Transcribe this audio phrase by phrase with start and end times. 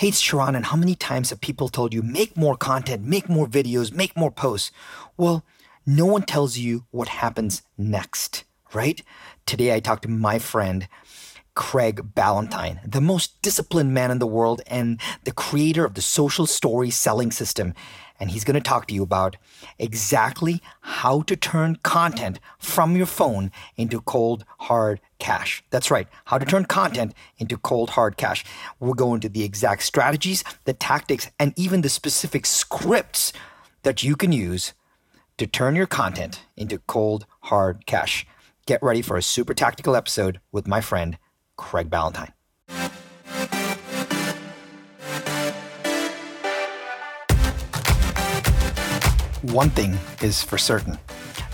[0.00, 3.46] Hey, Sharran, and how many times have people told you, make more content, make more
[3.46, 4.72] videos, make more posts?
[5.18, 5.44] Well,
[5.84, 9.02] no one tells you what happens next, right?
[9.44, 10.88] Today I talked to my friend,
[11.54, 16.46] Craig Ballantyne, the most disciplined man in the world and the creator of the social
[16.46, 17.74] story selling system.
[18.18, 19.36] And he's going to talk to you about
[19.78, 25.62] exactly how to turn content from your phone into cold, hard cash.
[25.70, 28.44] That's right, how to turn content into cold, hard cash.
[28.80, 33.32] We'll go into the exact strategies, the tactics, and even the specific scripts
[33.82, 34.72] that you can use
[35.38, 38.26] to turn your content into cold, hard cash.
[38.66, 41.16] Get ready for a super tactical episode with my friend,
[41.56, 42.32] Craig Ballantyne.
[49.42, 50.98] One thing is for certain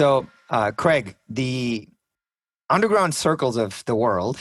[0.00, 1.86] So, uh, Craig, the
[2.70, 4.38] underground circles of the world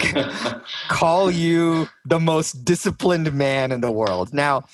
[0.88, 4.34] call you the most disciplined man in the world.
[4.34, 4.64] Now,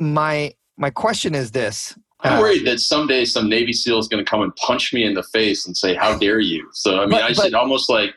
[0.00, 4.24] my my question is this: I'm uh, worried that someday some Navy SEAL is going
[4.24, 7.00] to come and punch me in the face and say, "How dare you?" So, I
[7.02, 8.14] mean, but, I should almost like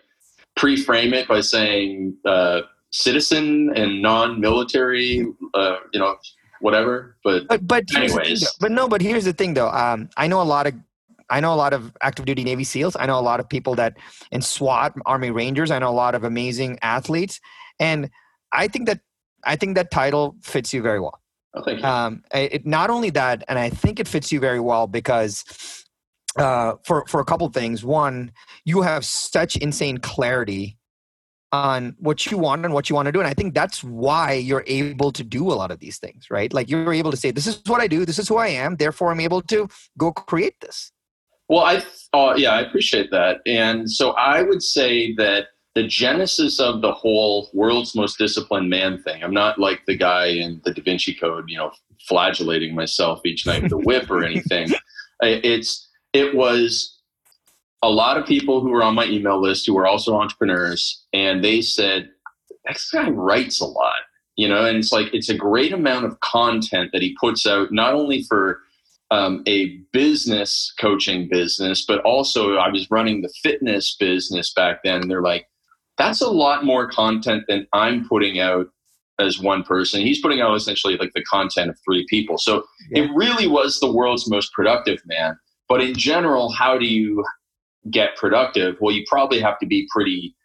[0.56, 6.16] pre-frame it by saying uh, citizen and non-military, uh, you know,
[6.62, 7.16] whatever.
[7.24, 9.70] But but, but anyways, but no, but here's the thing, though.
[9.70, 10.74] Um, I know a lot of
[11.32, 12.96] I know a lot of active duty Navy SEALs.
[13.00, 13.98] I know a lot of people that
[14.32, 15.72] in SWAT, Army Rangers.
[15.72, 17.40] I know a lot of amazing athletes,
[17.80, 18.10] and
[18.52, 19.00] I think that
[19.44, 21.20] I think that title fits you very well.
[21.54, 21.86] Oh, thank you.
[21.86, 25.44] Um, it, not only that, and I think it fits you very well because
[26.38, 27.84] uh, for for a couple things.
[27.84, 28.32] One,
[28.66, 30.78] you have such insane clarity
[31.52, 33.20] on what you want and what you want to do.
[33.20, 36.52] And I think that's why you're able to do a lot of these things, right?
[36.54, 38.78] Like you're able to say, this is what I do, this is who I am,
[38.78, 40.92] therefore I'm able to go create this.
[41.52, 43.42] Well, I uh, yeah, I appreciate that.
[43.46, 49.04] And so I would say that the genesis of the whole world's most disciplined man
[49.04, 49.22] thing.
[49.22, 51.74] I'm not like the guy in the Da Vinci Code, you know,
[52.08, 54.70] flagellating myself each night with a whip or anything.
[55.24, 56.98] It's it was
[57.84, 61.44] a lot of people who were on my email list who were also entrepreneurs, and
[61.44, 62.10] they said,
[62.66, 64.02] "This guy writes a lot."
[64.36, 67.72] You know, and it's like it's a great amount of content that he puts out,
[67.72, 68.62] not only for
[69.12, 75.08] um, a business coaching business, but also I was running the fitness business back then.
[75.08, 75.48] They're like,
[75.98, 78.68] that's a lot more content than I'm putting out
[79.20, 80.02] as one person.
[80.02, 82.38] He's putting out essentially like the content of three people.
[82.38, 83.04] So yeah.
[83.04, 85.38] it really was the world's most productive man.
[85.68, 87.24] But in general, how do you
[87.92, 88.78] get productive?
[88.80, 90.36] Well, you probably have to be pretty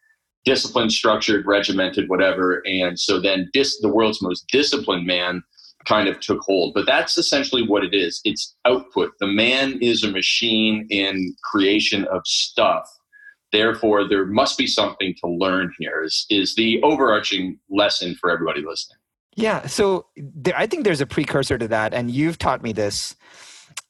[0.44, 2.62] disciplined, structured, regimented, whatever.
[2.66, 5.42] And so then dis- the world's most disciplined man
[5.86, 6.74] kind of took hold.
[6.74, 9.12] But that's essentially what it is it's output.
[9.20, 12.88] The man is a machine in creation of stuff.
[13.52, 18.60] Therefore, there must be something to learn here, is, is the overarching lesson for everybody
[18.60, 18.98] listening.
[19.36, 19.66] Yeah.
[19.66, 21.94] So there, I think there's a precursor to that.
[21.94, 23.14] And you've taught me this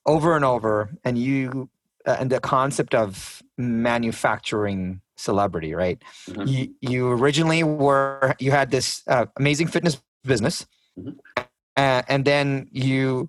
[0.04, 0.90] over and over.
[1.04, 1.70] And you,
[2.04, 6.00] uh, and the concept of manufacturing celebrity, right?
[6.28, 6.46] Mm-hmm.
[6.46, 10.66] You, you originally were, you had this uh, amazing fitness business.
[10.98, 11.42] Mm-hmm
[11.76, 13.28] uh, and then you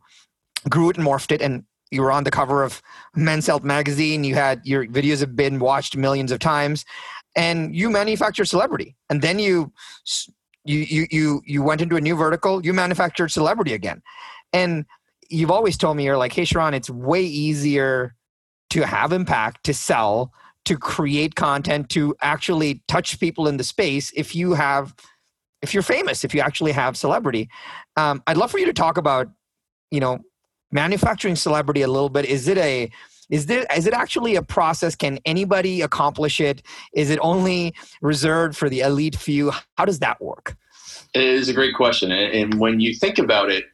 [0.70, 2.82] grew it and morphed it and you were on the cover of
[3.16, 4.24] men's health magazine.
[4.24, 6.86] You had your videos have been watched millions of times.
[7.36, 8.96] And you manufactured celebrity.
[9.10, 9.72] And then you
[10.66, 12.66] you you you, you went into a new vertical.
[12.66, 14.02] You manufactured celebrity again.
[14.52, 14.86] And
[15.30, 18.16] you've always told me you're like hey sharran it's way easier
[18.70, 20.32] to have impact to sell
[20.66, 24.94] to create content to actually touch people in the space if you have
[25.62, 27.50] if you're famous, if you actually have celebrity.
[27.96, 29.30] Um, I'd love for you to talk about,
[29.92, 30.20] you know,
[30.72, 32.26] manufacturing celebrity a little bit.
[32.26, 32.90] Is it a
[33.30, 34.96] is there is it actually a process?
[34.96, 36.62] Can anybody accomplish it?
[36.94, 39.52] Is it only reserved for the elite few?
[39.78, 40.56] How does that work?
[41.14, 43.66] It is a great question, and when you think about it,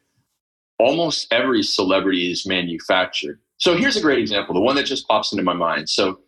[0.79, 3.39] almost every celebrity is manufactured.
[3.57, 5.89] So here's a great example, the one that just pops into my mind.
[5.89, 6.19] So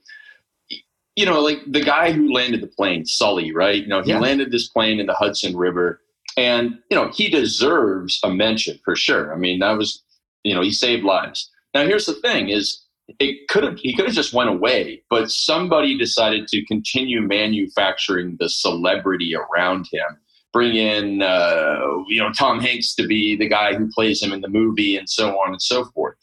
[1.16, 3.82] you know, like the guy who landed the plane, Sully, right?
[3.82, 4.20] You know, he yeah.
[4.20, 6.02] landed this plane in the Hudson River,
[6.38, 9.34] and you know, he deserves a mention for sure.
[9.34, 10.04] I mean, that was,
[10.44, 11.50] you know, he saved lives.
[11.74, 12.86] Now, here's the thing: is
[13.20, 18.36] it could have he could have just went away, but somebody decided to continue manufacturing
[18.40, 20.18] the celebrity around him.
[20.52, 24.42] Bring in uh, you know Tom Hanks to be the guy who plays him in
[24.42, 26.16] the movie, and so on and so forth.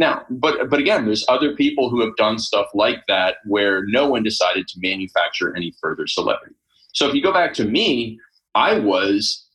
[0.00, 4.08] Now, but but again, there's other people who have done stuff like that where no
[4.08, 6.54] one decided to manufacture any further celebrity.
[6.94, 8.18] So if you go back to me,
[8.54, 9.46] I was,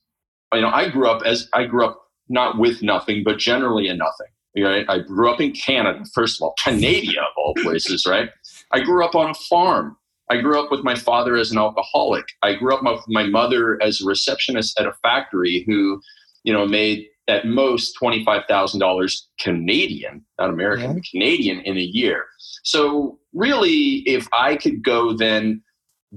[0.53, 1.99] you know, I grew up as I grew up
[2.29, 4.27] not with nothing, but generally in nothing.
[4.57, 4.85] Right?
[4.87, 8.29] I grew up in Canada, first of all, Canada of all places, right?
[8.71, 9.97] I grew up on a farm.
[10.29, 12.25] I grew up with my father as an alcoholic.
[12.41, 16.01] I grew up with my mother as a receptionist at a factory who,
[16.43, 21.01] you know, made at most $25,000 Canadian, not American, yeah.
[21.11, 22.25] Canadian in a year.
[22.63, 25.61] So, really, if I could go then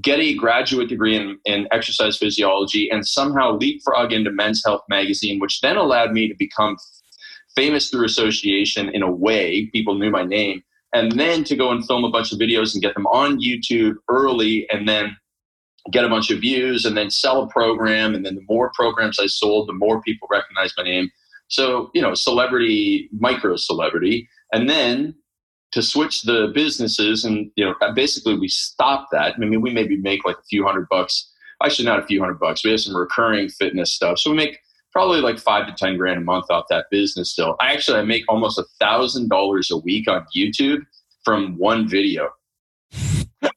[0.01, 5.41] get a graduate degree in, in exercise physiology and somehow leapfrog into Men's Health magazine,
[5.41, 6.77] which then allowed me to become
[7.57, 10.63] famous through association in a way, people knew my name,
[10.95, 13.95] and then to go and film a bunch of videos and get them on YouTube
[14.09, 15.17] early and then
[15.91, 18.15] get a bunch of views and then sell a program.
[18.15, 21.11] And then the more programs I sold, the more people recognized my name.
[21.49, 24.29] So, you know, celebrity, micro celebrity.
[24.53, 25.15] And then
[25.73, 29.35] to switch the businesses and, you know, uh, basically we stopped that.
[29.35, 31.31] I mean, we maybe make like a few hundred bucks.
[31.69, 32.65] Should not a few hundred bucks.
[32.65, 34.19] We have some recurring fitness stuff.
[34.21, 34.59] So we make
[34.93, 37.57] probably like five to ten grand a month off that business still.
[37.61, 40.83] I actually I make almost a thousand dollars a week on YouTube
[41.25, 42.31] from one video.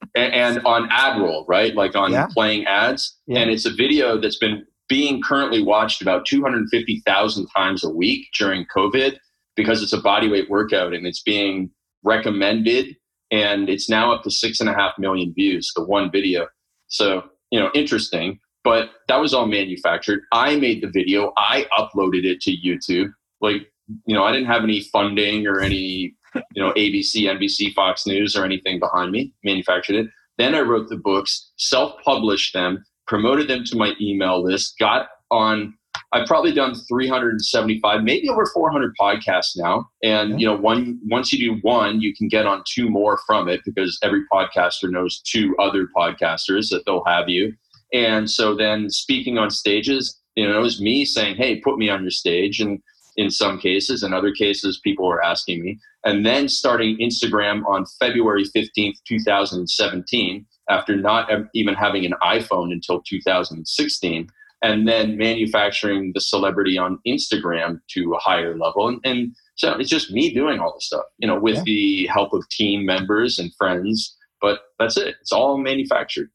[0.16, 1.76] and, and, on ad roll, right?
[1.76, 2.28] Like on yeah.
[2.32, 3.18] playing ads.
[3.28, 3.40] Yeah.
[3.40, 8.66] And it's a video that's been being currently watched about 250,000 times a week during
[8.76, 9.18] COVID
[9.56, 11.72] because it's a bodyweight workout and it's being
[12.04, 12.96] recommended.
[13.32, 16.48] And it's now up to six and a half million views, the one video.
[16.88, 20.22] So, you know, interesting but that was all manufactured.
[20.32, 23.12] I made the video, I uploaded it to YouTube.
[23.40, 23.72] Like,
[24.06, 26.16] you know, I didn't have any funding or any,
[26.54, 30.08] you know, ABC, NBC, Fox News or anything behind me, manufactured it.
[30.38, 35.08] Then I wrote the books, self published them, promoted them to my email list, got
[35.30, 35.76] on.
[36.14, 39.90] I've probably done 375, maybe over 400 podcasts now.
[40.04, 43.48] And you know, one once you do one, you can get on two more from
[43.48, 47.54] it because every podcaster knows two other podcasters that they'll have you.
[47.94, 51.90] And so then speaking on stages, you know, it was me saying, hey, put me
[51.90, 52.60] on your stage.
[52.62, 52.82] And
[53.22, 55.80] in some cases, in other cases, people were asking me.
[56.04, 63.02] And then starting Instagram on February 15th, 2017, after not even having an iPhone until
[63.02, 64.28] 2016,
[64.64, 68.88] and then manufacturing the celebrity on Instagram to a higher level.
[68.88, 71.64] And, and so it's just me doing all the stuff, you know, with yeah.
[71.66, 74.18] the help of team members and friends.
[74.42, 75.16] But that's it.
[75.22, 76.30] It's all manufactured.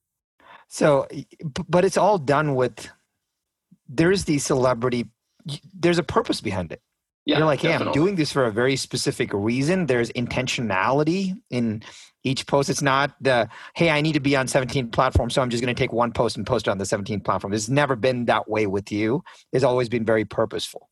[0.69, 1.06] So,
[1.69, 2.89] but it's all done with.
[3.89, 5.06] There's the celebrity.
[5.75, 6.81] There's a purpose behind it.
[7.26, 7.98] Yeah, You're like, hey, definitely.
[7.98, 9.87] I'm doing this for a very specific reason.
[9.87, 11.82] There's intentionality in
[12.22, 12.70] each post.
[12.70, 15.75] It's not the, hey, I need to be on 17 platforms, so I'm just going
[15.75, 17.52] to take one post and post it on the 17 platform.
[17.52, 19.25] It's never been that way with you.
[19.52, 20.88] It's always been very purposeful.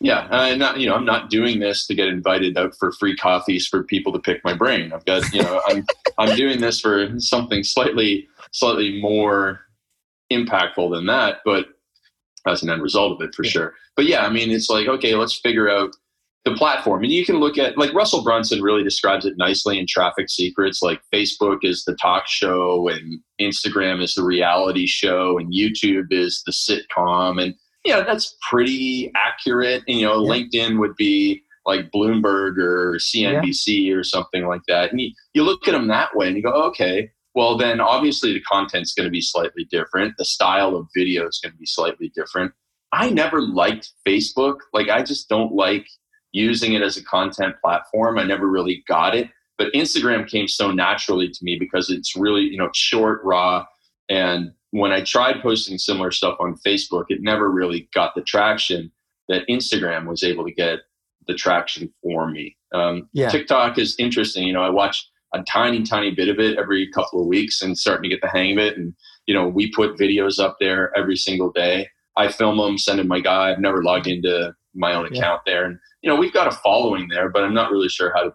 [0.00, 0.80] Yeah, I'm not.
[0.80, 4.12] You know, I'm not doing this to get invited out for free coffees for people
[4.12, 4.92] to pick my brain.
[4.92, 5.32] I've got.
[5.32, 5.86] You know, I'm
[6.18, 9.60] I'm doing this for something slightly slightly more
[10.32, 11.66] impactful than that, but
[12.46, 13.50] as an end result of it for yeah.
[13.50, 13.74] sure.
[13.96, 15.90] But yeah, I mean, it's like okay, let's figure out
[16.44, 19.86] the platform, and you can look at like Russell Brunson really describes it nicely in
[19.86, 20.82] Traffic Secrets.
[20.82, 26.42] Like Facebook is the talk show, and Instagram is the reality show, and YouTube is
[26.46, 27.54] the sitcom, and
[27.84, 29.82] yeah, that's pretty accurate.
[29.86, 30.30] And, you know, yeah.
[30.30, 33.94] LinkedIn would be like Bloomberg or CNBC yeah.
[33.94, 34.90] or something like that.
[34.90, 38.32] And you, you look at them that way and you go, okay, well, then obviously
[38.32, 40.14] the content's going to be slightly different.
[40.18, 42.52] The style of video is going to be slightly different.
[42.92, 44.58] I never liked Facebook.
[44.72, 45.86] Like, I just don't like
[46.32, 48.18] using it as a content platform.
[48.18, 49.30] I never really got it.
[49.58, 53.64] But Instagram came so naturally to me because it's really, you know, short, raw,
[54.08, 58.90] and when I tried posting similar stuff on Facebook, it never really got the traction
[59.28, 60.80] that Instagram was able to get
[61.28, 62.56] the traction for me.
[62.74, 63.28] Um, yeah.
[63.28, 64.46] TikTok is interesting.
[64.46, 67.76] You know, I watch a tiny, tiny bit of it every couple of weeks and
[67.76, 68.78] starting to get the hang of it.
[68.78, 68.94] And,
[69.26, 71.88] you know, we put videos up there every single day.
[72.16, 73.50] I film them, send them my guy.
[73.50, 75.52] I've never logged into my own account yeah.
[75.52, 75.64] there.
[75.64, 78.34] And, you know, we've got a following there, but I'm not really sure how to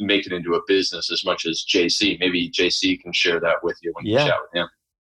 [0.00, 2.18] make it into a business as much as JC.
[2.18, 4.24] Maybe JC can share that with you when yeah.
[4.24, 4.68] you chat with him.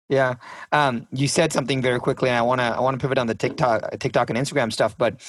[0.10, 0.36] Yeah,
[0.72, 3.28] um, you said something very quickly, and I want to I want to pivot on
[3.28, 4.98] the TikTok, TikTok and Instagram stuff.
[4.98, 5.22] But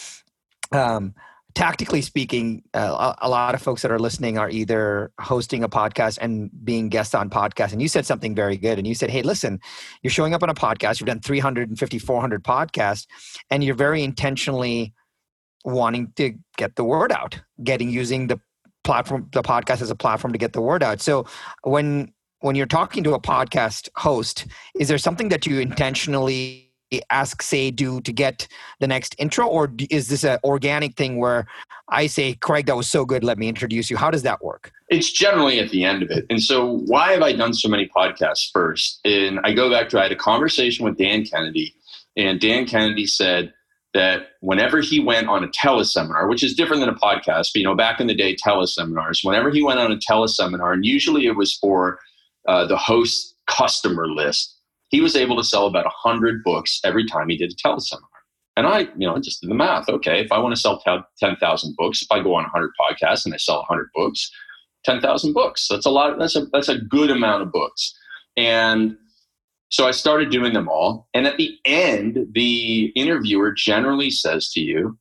[0.73, 1.15] um,
[1.55, 6.19] tactically speaking, uh, a, lot of folks that are listening are either hosting a podcast
[6.21, 7.73] and being guests on podcasts.
[7.73, 9.61] And you said something very good, and you said, "Hey, listen,
[10.03, 11.01] you're showing up on a podcast.
[11.01, 13.07] You've done 350, 400 podcasts,
[13.51, 14.93] and you're very intentionally
[15.65, 18.41] wanting to get the word out, getting using the
[18.85, 21.27] platform the podcast as a platform to get the word out so
[21.63, 26.70] when when you're talking to a podcast host is there something that you intentionally
[27.11, 28.49] ask say do to get
[28.81, 31.47] the next intro or is this an organic thing where
[31.89, 33.97] i say craig that was so good let me introduce you.
[33.97, 34.73] How does that work?
[34.89, 36.27] It's generally at the end of it.
[36.31, 39.01] And so why have i done so many podcasts first?
[39.05, 41.75] And i go back to i had a conversation with dan kennedy
[42.17, 43.53] and dan kennedy said
[43.93, 47.65] that whenever he went on a teleseminar, which is different than a podcast, but you
[47.65, 51.37] know, back in the day, teleseminars, whenever he went on a teleseminar, and usually it
[51.37, 51.99] was for
[52.47, 54.60] uh, the host customer list,
[54.91, 58.03] he was able to sell about 100 books every time he did a teleseminar.
[58.57, 59.89] And I, you know, I just did the math.
[59.89, 60.83] Okay, if I want to sell
[61.19, 64.31] 10,000 books, if I go on 100 podcasts and I sell 100 books,
[64.85, 65.69] 10,000 books.
[65.69, 66.19] That's a lot.
[66.19, 67.97] That's a that's a good amount of books.
[68.37, 68.97] And
[69.71, 71.09] so I started doing them all.
[71.15, 74.99] And at the end, the interviewer generally says to you,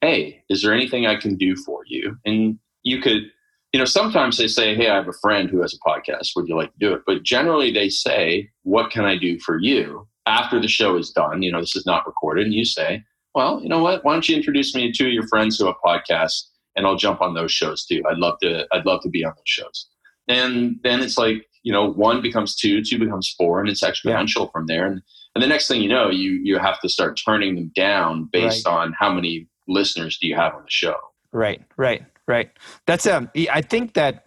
[0.00, 2.16] Hey, is there anything I can do for you?
[2.24, 3.30] And you could,
[3.72, 6.30] you know, sometimes they say, Hey, I have a friend who has a podcast.
[6.36, 7.02] Would you like to do it?
[7.06, 10.06] But generally they say, What can I do for you?
[10.26, 12.46] After the show is done, you know, this is not recorded.
[12.46, 14.04] And you say, Well, you know what?
[14.04, 16.44] Why don't you introduce me to two of your friends who have podcasts
[16.76, 18.02] and I'll jump on those shows too.
[18.08, 19.88] I'd love to, I'd love to be on those shows.
[20.28, 24.44] And then it's like, you know, one becomes two, two becomes four, and it's exponential
[24.44, 24.50] yeah.
[24.52, 24.86] from there.
[24.86, 25.02] And,
[25.34, 28.66] and the next thing you know, you you have to start turning them down based
[28.66, 28.72] right.
[28.72, 30.96] on how many listeners do you have on the show.
[31.32, 32.50] Right, right, right.
[32.86, 33.30] That's um.
[33.50, 34.26] I think that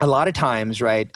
[0.00, 1.14] a lot of times, right,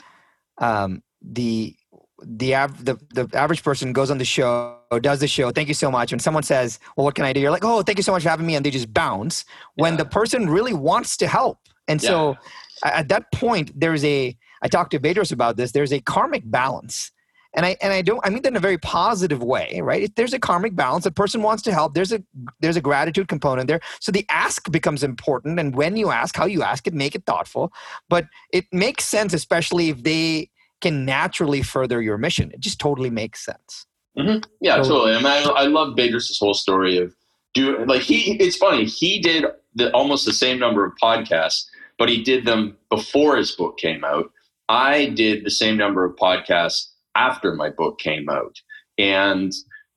[0.59, 1.75] um, the
[2.23, 5.51] the, av- the the average person goes on the show, does the show.
[5.51, 6.11] Thank you so much.
[6.11, 8.23] When someone says, "Well, what can I do?" You're like, "Oh, thank you so much
[8.23, 9.45] for having me," and they just bounce.
[9.75, 9.97] When yeah.
[9.97, 12.09] the person really wants to help, and yeah.
[12.09, 12.37] so
[12.83, 15.71] at that point, there's a I talked to Bedros about this.
[15.71, 17.11] There's a karmic balance.
[17.55, 20.03] And I and I don't I mean that in a very positive way, right?
[20.03, 21.93] If there's a karmic balance, a person wants to help.
[21.93, 22.21] There's a
[22.59, 23.79] there's a gratitude component there.
[23.99, 27.25] So the ask becomes important, and when you ask, how you ask it, make it
[27.25, 27.71] thoughtful.
[28.09, 30.49] But it makes sense, especially if they
[30.81, 32.51] can naturally further your mission.
[32.51, 33.85] It just totally makes sense.
[34.17, 34.43] Mm-hmm.
[34.61, 35.13] Yeah, so, totally.
[35.13, 37.15] I mean, I, I love Bedros' whole story of
[37.53, 38.37] do like he.
[38.37, 38.85] It's funny.
[38.85, 39.45] He did
[39.75, 41.65] the, almost the same number of podcasts,
[41.97, 44.31] but he did them before his book came out
[44.69, 48.55] I did the same number of podcasts after my book came out.
[48.97, 49.51] And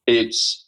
[0.06, 0.66] it's,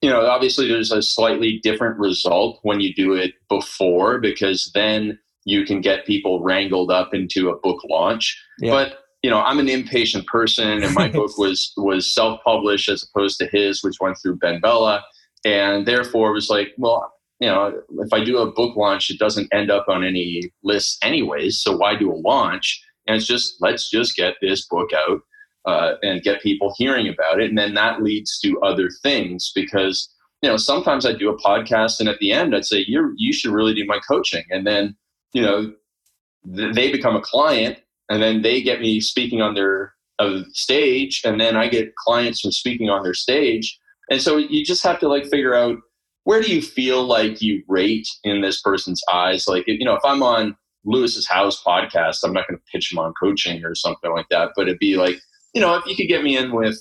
[0.00, 5.18] you know, obviously there's a slightly different result when you do it before because then
[5.44, 8.40] you can get people wrangled up into a book launch.
[8.60, 8.70] Yeah.
[8.72, 13.02] But you know, I'm an impatient person, and my book was was self published as
[13.02, 15.02] opposed to his, which went through BenBella,
[15.44, 19.52] and therefore was like, well, you know, if I do a book launch, it doesn't
[19.52, 21.58] end up on any lists anyways.
[21.60, 22.80] So why do a launch?
[23.08, 25.20] and it's just let's just get this book out
[25.68, 27.50] uh, and get people hearing about it.
[27.50, 30.08] And then that leads to other things because
[30.40, 33.32] you know sometimes i do a podcast and at the end i'd say you you
[33.32, 34.44] should really do my coaching.
[34.50, 34.96] And then
[35.34, 35.72] you know
[36.56, 41.22] th- they become a client and then they get me speaking on their uh, stage
[41.24, 43.78] and then i get clients from speaking on their stage.
[44.10, 45.76] And so you just have to like figure out
[46.24, 49.46] where do you feel like you rate in this person's eyes?
[49.46, 52.20] Like you know if i'm on Lewis Howes' podcast.
[52.24, 54.96] I'm not going to pitch him on coaching or something like that, but it'd be
[54.96, 55.16] like,
[55.58, 56.78] you know, if you could get me in with,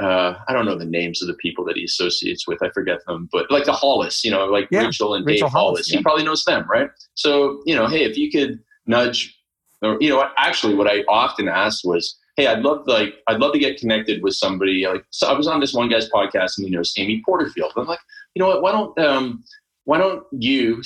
[0.00, 2.60] uh, I don't know the names of the people that he associates with.
[2.60, 5.52] I forget them, but like the Hollis, you know, like yeah, Rachel and Rachel Dave
[5.52, 5.98] Hollis, Hollis yeah.
[5.98, 6.90] he probably knows them, right?
[7.14, 8.58] So, you know, hey, if you could
[8.88, 9.32] nudge,
[9.80, 13.52] or you know, actually, what I often asked was, hey, I'd love like I'd love
[13.52, 14.84] to get connected with somebody.
[14.84, 17.74] Like, so I was on this one guy's podcast, and he knows Amy Porterfield.
[17.76, 18.00] I'm like,
[18.34, 18.62] you know what?
[18.62, 19.44] Why don't um,
[19.84, 20.82] why don't you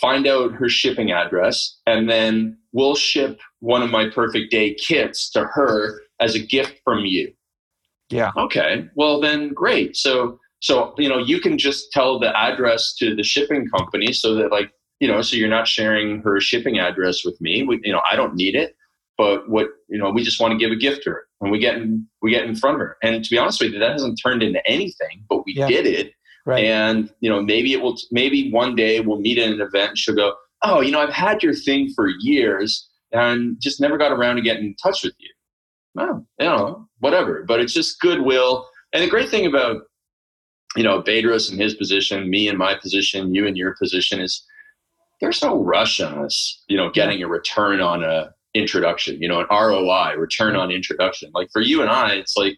[0.00, 5.28] find out her shipping address, and then we'll ship one of my perfect day kits
[5.30, 7.32] to her as a gift from you.
[8.10, 8.30] Yeah.
[8.36, 8.88] Okay.
[8.94, 9.96] Well, then great.
[9.96, 14.34] So, so, you know, you can just tell the address to the shipping company so
[14.34, 17.62] that like, you know, so you're not sharing her shipping address with me.
[17.62, 18.76] We, you know, I don't need it,
[19.18, 21.58] but what, you know, we just want to give a gift to her and we
[21.58, 22.96] get in, we get in front of her.
[23.02, 25.66] And to be honest with you, that hasn't turned into anything, but we yeah.
[25.66, 26.12] did it
[26.44, 26.64] Right.
[26.64, 27.96] And you know, maybe it will.
[28.10, 29.90] Maybe one day we'll meet at an event.
[29.90, 33.96] and She'll go, "Oh, you know, I've had your thing for years, and just never
[33.96, 35.30] got around to getting in touch with you."
[35.94, 37.44] Well, you know, whatever.
[37.46, 38.68] But it's just goodwill.
[38.92, 39.82] And the great thing about
[40.76, 44.44] you know Bedros and his position, me and my position, you and your position is
[45.20, 46.62] there's no rush on us.
[46.68, 49.20] You know, getting a return on a introduction.
[49.20, 51.30] You know, an ROI, return on introduction.
[51.34, 52.56] Like for you and I, it's like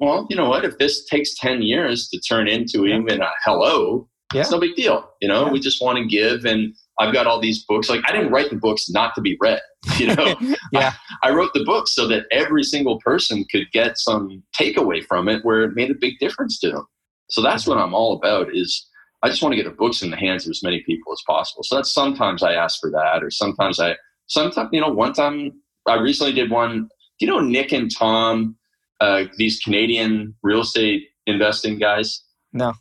[0.00, 0.64] well, you know what?
[0.64, 4.42] If this takes 10 years to turn into even a hello, yeah.
[4.42, 5.10] it's no big deal.
[5.20, 5.52] You know, yeah.
[5.52, 6.44] we just want to give.
[6.44, 7.88] And I've got all these books.
[7.88, 9.60] Like, I didn't write the books not to be read.
[9.98, 10.34] You know,
[10.72, 10.92] yeah.
[11.22, 15.28] I, I, wrote the books so that every single person could get some takeaway from
[15.28, 16.86] it where it made a big difference to them.
[17.30, 18.88] So that's what I'm all about is,
[19.22, 21.22] I just want to get the books in the hands of as many people as
[21.26, 21.62] possible.
[21.62, 25.52] So that's sometimes I ask for that, or sometimes I, sometimes, you know, one time
[25.86, 26.88] I recently did one,
[27.20, 28.56] you know, Nick and Tom,
[29.00, 32.22] uh, these Canadian real estate investing guys?
[32.52, 32.74] No.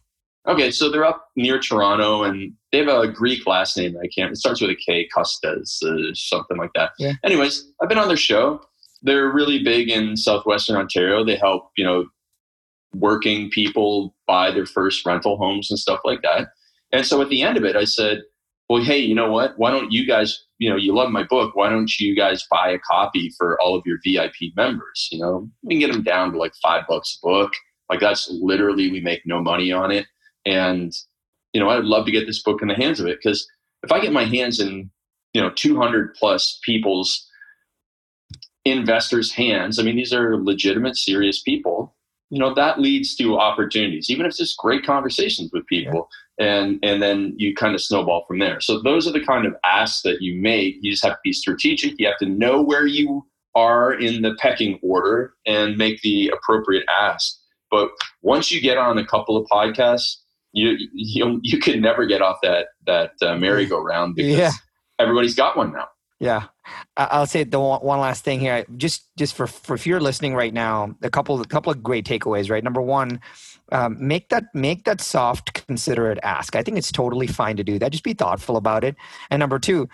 [0.48, 3.96] Okay, so they're up near Toronto and they have a Greek last name.
[4.02, 6.92] I can't, it starts with a K, Costas, uh, something like that.
[7.00, 7.14] Yeah.
[7.24, 8.62] Anyways, I've been on their show.
[9.02, 11.24] They're really big in southwestern Ontario.
[11.24, 12.06] They help, you know,
[12.94, 16.50] working people buy their first rental homes and stuff like that.
[16.92, 18.24] And so at the end of it, I said,
[18.68, 19.54] well, hey, you know what?
[19.58, 21.56] Why don't you guys, you know, you love my book.
[21.56, 25.08] Why don't you guys buy a copy for all of your VIP members?
[25.12, 27.54] You know, we can get them down to like five bucks a book.
[27.90, 30.08] Like that's literally, we make no money on it.
[30.46, 30.94] And,
[31.56, 33.48] you know, I'd love to get this book in the hands of it because
[33.82, 34.92] if I get my hands in,
[35.34, 37.28] you know, 200 plus people's
[38.66, 41.96] investors' hands, I mean, these are legitimate, serious people
[42.30, 46.10] you know that leads to opportunities even if it's just great conversations with people
[46.40, 46.56] yeah.
[46.56, 48.60] and and then you kind of snowball from there.
[48.60, 50.76] So those are the kind of asks that you make.
[50.82, 51.94] You just have to be strategic.
[51.98, 56.84] You have to know where you are in the pecking order and make the appropriate
[57.00, 57.38] ask.
[57.72, 57.90] But
[58.22, 60.18] once you get on a couple of podcasts
[60.56, 64.52] you you, you can never get off that that uh, merry-go-round because yeah.
[65.00, 65.88] everybody's got one now
[66.20, 66.46] yeah,
[66.96, 68.66] I'll say the one last thing here.
[68.78, 72.06] Just just for, for if you're listening right now, a couple a couple of great
[72.06, 72.50] takeaways.
[72.50, 73.20] Right, number one,
[73.74, 76.56] um, make that make that soft, considerate ask.
[76.56, 77.92] I think it's totally fine to do that.
[77.92, 78.96] Just be thoughtful about it.
[79.30, 79.90] And number two,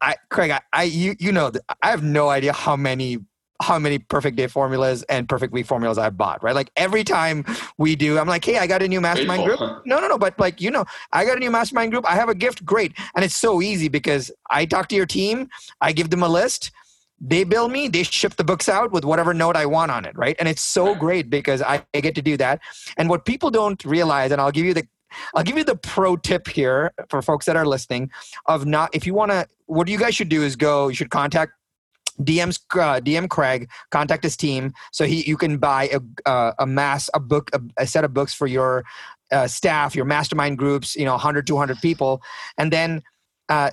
[0.00, 1.50] I Craig, I, I you you know
[1.82, 3.18] I have no idea how many
[3.62, 6.54] how many perfect day formulas and perfect week formulas I've bought, right?
[6.54, 7.44] Like every time
[7.78, 9.60] we do, I'm like, hey, I got a new mastermind group.
[9.86, 10.18] No, no, no.
[10.18, 12.08] But like, you know, I got a new mastermind group.
[12.08, 12.64] I have a gift.
[12.64, 12.92] Great.
[13.14, 15.48] And it's so easy because I talk to your team,
[15.80, 16.70] I give them a list.
[17.20, 20.16] They bill me, they ship the books out with whatever note I want on it,
[20.16, 20.36] right?
[20.38, 22.60] And it's so great because I get to do that.
[22.96, 24.86] And what people don't realize, and I'll give you the
[25.34, 28.10] I'll give you the pro tip here for folks that are listening
[28.46, 31.10] of not if you want to what you guys should do is go you should
[31.10, 31.52] contact
[32.22, 36.66] DM's uh, DM Craig, contact his team so he you can buy a uh, a
[36.66, 38.84] mass a book a, a, set of books for your
[39.32, 42.22] uh, staff, your mastermind groups, you know, 100 200 people,
[42.58, 43.02] and then
[43.48, 43.70] uh,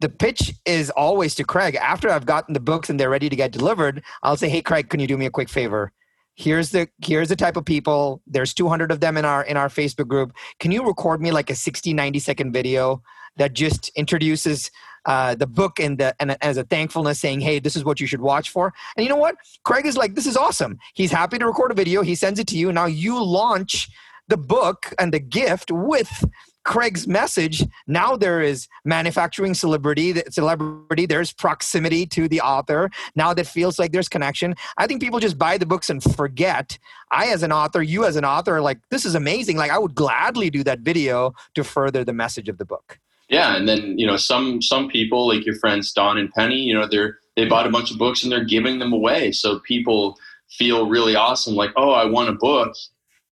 [0.00, 1.76] the pitch is always to Craig.
[1.76, 4.88] After I've gotten the books and they're ready to get delivered, I'll say, "Hey, Craig,
[4.90, 5.92] can you do me a quick favor?"
[6.34, 9.68] here's the here's the type of people there's 200 of them in our in our
[9.68, 13.02] facebook group can you record me like a 60 90 second video
[13.36, 14.70] that just introduces
[15.06, 18.06] uh, the book and, the, and as a thankfulness saying, hey, this is what you
[18.06, 18.72] should watch for.
[18.96, 19.36] And you know what?
[19.64, 20.78] Craig is like, this is awesome.
[20.94, 22.02] He's happy to record a video.
[22.02, 22.72] He sends it to you.
[22.72, 23.88] Now you launch
[24.28, 26.24] the book and the gift with
[26.64, 27.64] Craig's message.
[27.88, 31.06] Now there is manufacturing celebrity, celebrity.
[31.06, 32.90] There's proximity to the author.
[33.16, 34.54] Now that feels like there's connection.
[34.78, 36.78] I think people just buy the books and forget.
[37.10, 39.56] I, as an author, you as an author, like this is amazing.
[39.56, 43.00] Like I would gladly do that video to further the message of the book.
[43.32, 46.74] Yeah, and then you know some some people like your friends Don and Penny, you
[46.74, 50.18] know they're they bought a bunch of books and they're giving them away, so people
[50.50, 51.54] feel really awesome.
[51.54, 52.74] Like, oh, I want a book,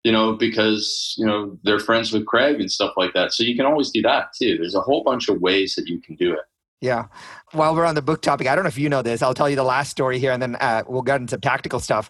[0.05, 3.33] you know, because you know they're friends with Craig and stuff like that.
[3.33, 4.57] So you can always do that too.
[4.57, 6.45] There's a whole bunch of ways that you can do it.
[6.79, 7.07] Yeah.
[7.51, 9.21] While we're on the book topic, I don't know if you know this.
[9.21, 12.09] I'll tell you the last story here, and then uh, we'll get into tactical stuff.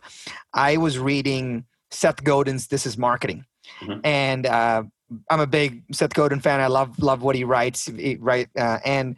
[0.53, 3.45] I was reading Seth Godin's "This Is Marketing,"
[3.81, 3.99] mm-hmm.
[4.03, 4.83] and uh,
[5.29, 6.59] I'm a big Seth Godin fan.
[6.59, 7.85] I love love what he writes.
[7.85, 9.15] He, right, uh, and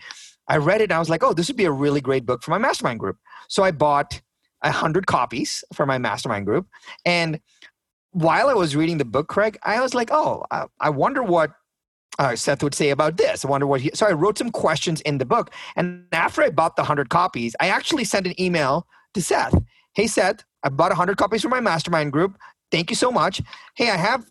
[0.47, 0.85] I read it.
[0.85, 2.99] and I was like, oh, this would be a really great book for my mastermind
[2.99, 3.17] group.
[3.47, 4.21] So I bought
[4.63, 6.67] a hundred copies for my mastermind group.
[7.05, 7.39] And
[8.11, 11.51] while I was reading the book, Craig, I was like, oh, I, I wonder what
[12.19, 13.45] uh, Seth would say about this.
[13.45, 13.91] I wonder what he.
[13.93, 15.51] So I wrote some questions in the book.
[15.75, 19.55] And after I bought the hundred copies, I actually sent an email to Seth.
[19.93, 22.37] Hey, Seth, I bought hundred copies for my mastermind group.
[22.71, 23.41] Thank you so much.
[23.75, 24.25] Hey, I have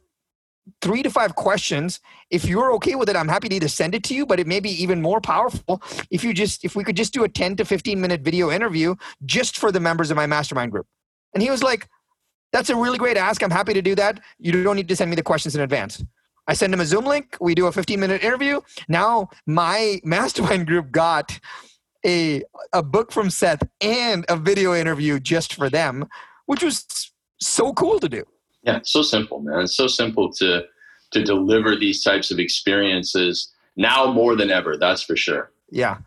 [0.80, 2.00] three to five questions.
[2.30, 4.46] If you're okay with it, I'm happy to either send it to you, but it
[4.46, 7.56] may be even more powerful if you just if we could just do a 10
[7.56, 10.87] to 15 minute video interview just for the members of my mastermind group.
[11.35, 11.88] And he was like,
[12.52, 13.42] That's a really great ask.
[13.42, 14.20] I'm happy to do that.
[14.38, 16.04] You don't need to send me the questions in advance.
[16.46, 17.37] I send him a Zoom link.
[17.40, 18.61] We do a 15 minute interview.
[18.88, 21.38] Now my mastermind group got
[22.04, 26.09] a a book from Seth and a video interview just for them,
[26.46, 28.24] which was so cool to do.
[28.62, 29.61] Yeah, so simple, man.
[29.61, 30.64] It's so simple to
[31.12, 34.77] to deliver these types of experiences now more than ever.
[34.77, 35.51] That's for sure.
[35.70, 35.99] Yeah,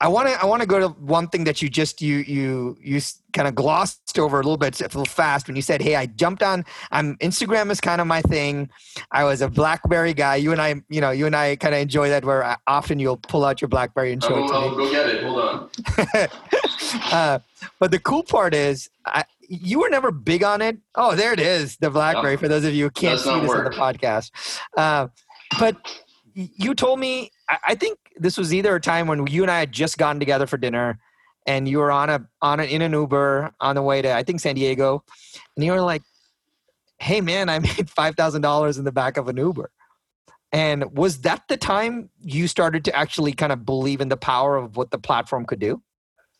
[0.00, 2.76] I want to I want to go to one thing that you just you you
[2.80, 3.00] you
[3.32, 6.06] kind of glossed over a little bit a little fast when you said, "Hey, I
[6.06, 6.64] jumped on.
[6.90, 8.68] I'm Instagram is kind of my thing.
[9.12, 10.36] I was a BlackBerry guy.
[10.36, 12.24] You and I, you know, you and I kind of enjoy that.
[12.24, 14.76] Where often you'll pull out your BlackBerry and show oh, it to I'll me.
[14.76, 15.24] Go get it.
[15.24, 15.70] Hold on.
[17.12, 17.38] uh,
[17.78, 20.78] but the cool part is, I, you were never big on it.
[20.94, 22.34] Oh, there it is, the BlackBerry.
[22.34, 23.58] No, for those of you who can't see this work.
[23.58, 24.30] on the podcast,
[24.76, 25.08] uh,
[25.58, 25.76] but
[26.34, 27.30] you told me,
[27.66, 30.46] I think this was either a time when you and I had just gotten together
[30.46, 30.98] for dinner
[31.46, 34.22] and you were on a on an in an Uber on the way to I
[34.22, 35.04] think San Diego,
[35.56, 36.02] and you were like,
[36.98, 39.70] "Hey man, I made five thousand dollars in the back of an Uber."
[40.52, 44.56] And was that the time you started to actually kind of believe in the power
[44.56, 45.82] of what the platform could do?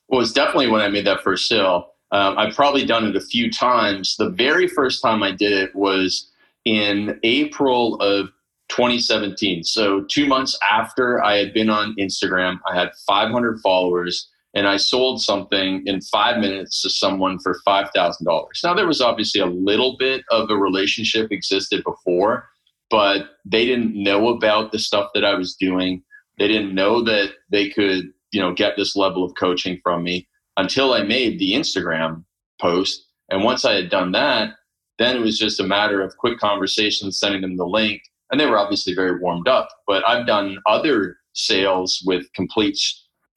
[0.06, 1.93] Well, it's definitely when I made that first sale.
[2.14, 4.14] Um, I've probably done it a few times.
[4.16, 6.30] The very first time I did it was
[6.64, 8.28] in April of
[8.68, 9.64] 2017.
[9.64, 14.76] So, two months after I had been on Instagram, I had 500 followers and I
[14.76, 18.46] sold something in five minutes to someone for $5,000.
[18.62, 22.48] Now, there was obviously a little bit of a relationship existed before,
[22.90, 26.04] but they didn't know about the stuff that I was doing.
[26.38, 30.28] They didn't know that they could, you know, get this level of coaching from me
[30.56, 32.24] until I made the Instagram
[32.60, 33.06] post.
[33.30, 34.50] And once I had done that,
[34.98, 38.00] then it was just a matter of quick conversations, sending them the link.
[38.30, 39.68] And they were obviously very warmed up.
[39.86, 42.78] But I've done other sales with complete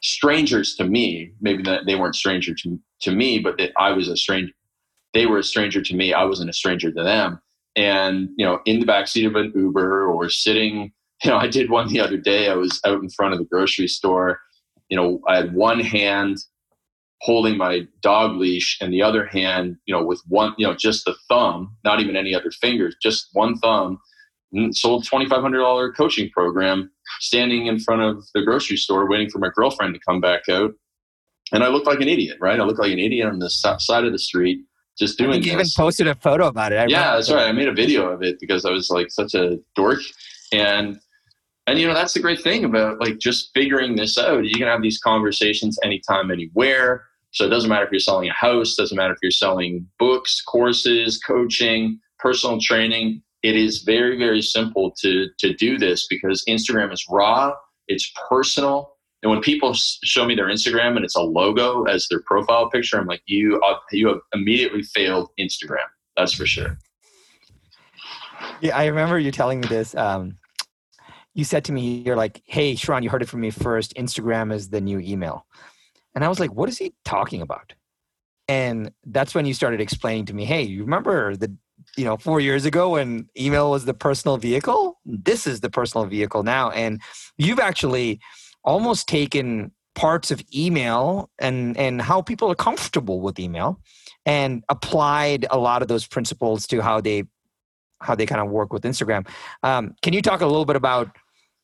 [0.01, 1.31] strangers to me.
[1.41, 4.53] Maybe that they weren't stranger to, to me, but that I was a stranger.
[5.13, 6.13] They were a stranger to me.
[6.13, 7.41] I wasn't a stranger to them
[7.77, 10.91] and you know in the backseat of an uber or sitting
[11.23, 13.45] you know i did one the other day i was out in front of the
[13.45, 14.39] grocery store
[14.89, 16.37] you know i had one hand
[17.21, 21.05] holding my dog leash and the other hand you know with one you know just
[21.05, 23.97] the thumb not even any other fingers just one thumb
[24.55, 29.49] mm, sold $2500 coaching program standing in front of the grocery store waiting for my
[29.55, 30.71] girlfriend to come back out
[31.51, 34.05] and i looked like an idiot right i looked like an idiot on the side
[34.05, 34.59] of the street
[34.97, 35.43] just doing.
[35.43, 36.77] You even posted a photo about it.
[36.77, 37.47] I yeah, that's right.
[37.47, 39.99] I made a video of it because I was like such a dork,
[40.51, 40.99] and
[41.67, 44.45] and you know that's the great thing about like just figuring this out.
[44.45, 47.05] You can have these conversations anytime, anywhere.
[47.31, 50.41] So it doesn't matter if you're selling a house, doesn't matter if you're selling books,
[50.41, 53.21] courses, coaching, personal training.
[53.43, 57.53] It is very very simple to to do this because Instagram is raw,
[57.87, 62.21] it's personal, and when people show me their Instagram and it's a logo as their
[62.21, 65.87] profile picture, I'm like, you uh, you have immediately failed Instagram.
[66.15, 66.77] That's for sure.
[68.61, 69.95] Yeah, I remember you telling me this.
[69.95, 70.37] Um,
[71.33, 73.95] you said to me, you're like, "Hey, Sharran, you heard it from me first.
[73.95, 75.45] Instagram is the new email,"
[76.17, 77.73] and I was like, "What is he talking about?"
[78.47, 81.53] And that's when you started explaining to me, "Hey, you remember the
[81.95, 84.99] you know four years ago when email was the personal vehicle?
[85.05, 87.01] This is the personal vehicle now, and
[87.37, 88.19] you've actually."
[88.63, 93.79] almost taken parts of email and and how people are comfortable with email
[94.27, 97.23] and applied a lot of those principles to how they
[98.01, 99.27] how they kind of work with instagram
[99.63, 101.09] um, can you talk a little bit about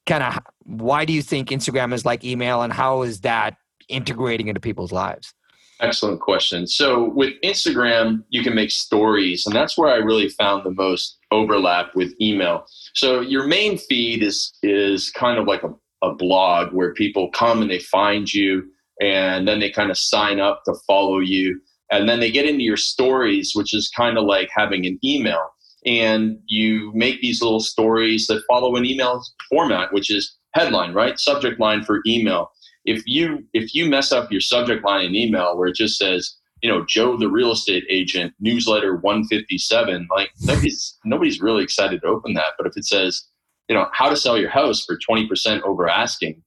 [0.07, 3.55] kind of why do you think instagram is like email and how is that
[3.93, 5.33] integrating into people's lives.
[5.79, 6.65] Excellent question.
[6.67, 11.17] So with instagram you can make stories and that's where i really found the most
[11.31, 12.65] overlap with email.
[12.93, 17.61] So your main feed is is kind of like a a blog where people come
[17.61, 18.63] and they find you
[19.01, 21.59] and then they kind of sign up to follow you
[21.91, 25.49] and then they get into your stories which is kind of like having an email.
[25.85, 31.19] And you make these little stories that follow an email format which is headline right?
[31.19, 32.51] Subject line for email
[32.85, 36.35] if you if you mess up your subject line in email where it just says
[36.61, 42.07] you know joe the real estate agent newsletter 157 like nobody's nobody's really excited to
[42.07, 42.53] open that.
[42.57, 43.25] But if it says
[43.69, 46.41] you know how to sell your house for 20% over asking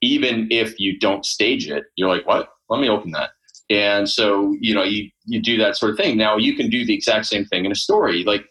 [0.00, 2.48] even if you don't stage it you're like what?
[2.68, 3.30] Let me open that.
[3.70, 6.16] And so you know you you do that sort of thing.
[6.16, 8.24] Now you can do the exact same thing in a story.
[8.24, 8.44] Like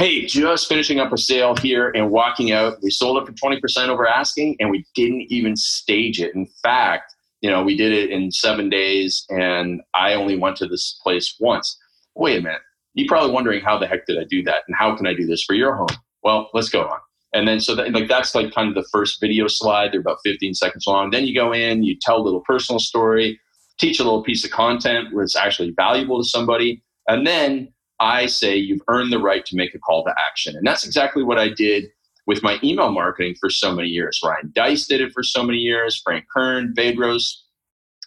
[0.00, 2.78] hey just finishing up a sale here and walking out.
[2.82, 6.34] We sold it for 20% over asking and we didn't even stage it.
[6.34, 10.66] In fact you know we did it in seven days and i only went to
[10.66, 11.78] this place once.
[12.14, 12.62] Wait a minute.
[12.94, 14.62] You're probably wondering how the heck did i do that?
[14.66, 15.94] And how can i do this for your home?
[16.22, 16.98] Well let's go on.
[17.34, 19.92] And then so that, like that's like kind of the first video slide.
[19.92, 21.10] They're about 15 seconds long.
[21.10, 23.38] Then you go in, you tell a little personal story,
[23.78, 28.26] teach a little piece of content where it's actually valuable to somebody, and then I
[28.26, 30.56] say you've earned the right to make a call to action.
[30.56, 31.86] And that's exactly what I did
[32.26, 34.20] with my email marketing for so many years.
[34.24, 36.00] Ryan Deiss did it for so many years.
[36.02, 37.32] Frank Kern, Bedros,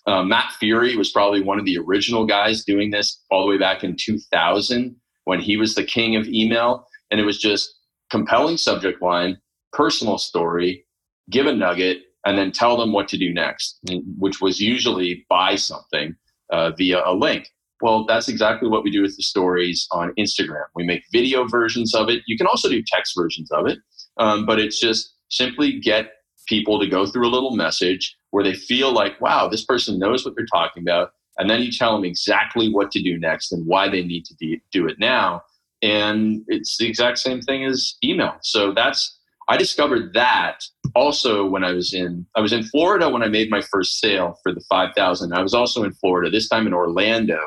[0.06, 3.58] uh, Matt Furey was probably one of the original guys doing this all the way
[3.58, 6.86] back in 2000 when he was the king of email.
[7.12, 7.74] And it was just
[8.10, 9.38] compelling subject line,
[9.72, 10.86] personal story,
[11.30, 13.80] give a nugget, and then tell them what to do next,
[14.18, 16.16] which was usually buy something
[16.52, 17.50] uh, via a link.
[17.84, 20.64] Well, that's exactly what we do with the stories on Instagram.
[20.74, 22.22] We make video versions of it.
[22.28, 23.78] You can also do text versions of it,
[24.18, 26.14] um, but it's just simply get
[26.48, 30.26] people to go through a little message where they feel like, wow, this person knows
[30.26, 31.12] what they're talking about.
[31.38, 34.58] And then you tell them exactly what to do next and why they need to
[34.72, 35.42] do it now
[35.84, 38.38] and it's the exact same thing as email.
[38.42, 39.20] So that's
[39.50, 40.64] I discovered that
[40.96, 44.40] also when I was in I was in Florida when I made my first sale
[44.42, 45.34] for the 5000.
[45.34, 47.40] I was also in Florida this time in Orlando.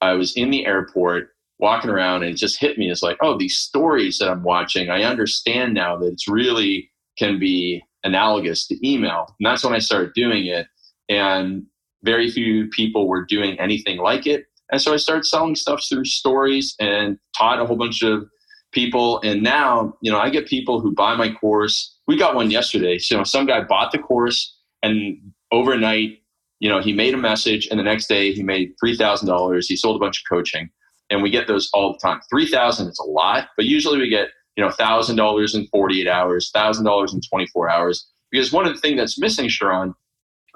[0.00, 3.38] I was in the airport walking around and it just hit me as like, oh,
[3.38, 8.88] these stories that I'm watching, I understand now that it's really can be analogous to
[8.88, 9.34] email.
[9.38, 10.66] And that's when I started doing it.
[11.08, 11.64] And
[12.02, 14.44] very few people were doing anything like it.
[14.70, 18.28] And so I started selling stuff through stories and taught a whole bunch of
[18.72, 19.20] people.
[19.22, 21.96] And now, you know, I get people who buy my course.
[22.06, 22.98] We got one yesterday.
[22.98, 25.18] So some guy bought the course and
[25.52, 26.18] overnight,
[26.60, 29.64] you know, he made a message and the next day he made $3,000.
[29.66, 30.70] He sold a bunch of coaching
[31.10, 32.20] and we get those all the time.
[32.30, 37.14] 3000 is a lot, but usually we get, you know, $1,000 in 48 hours, $1,000
[37.14, 38.06] in 24 hours.
[38.30, 39.94] Because one of the things that's missing, Sharran,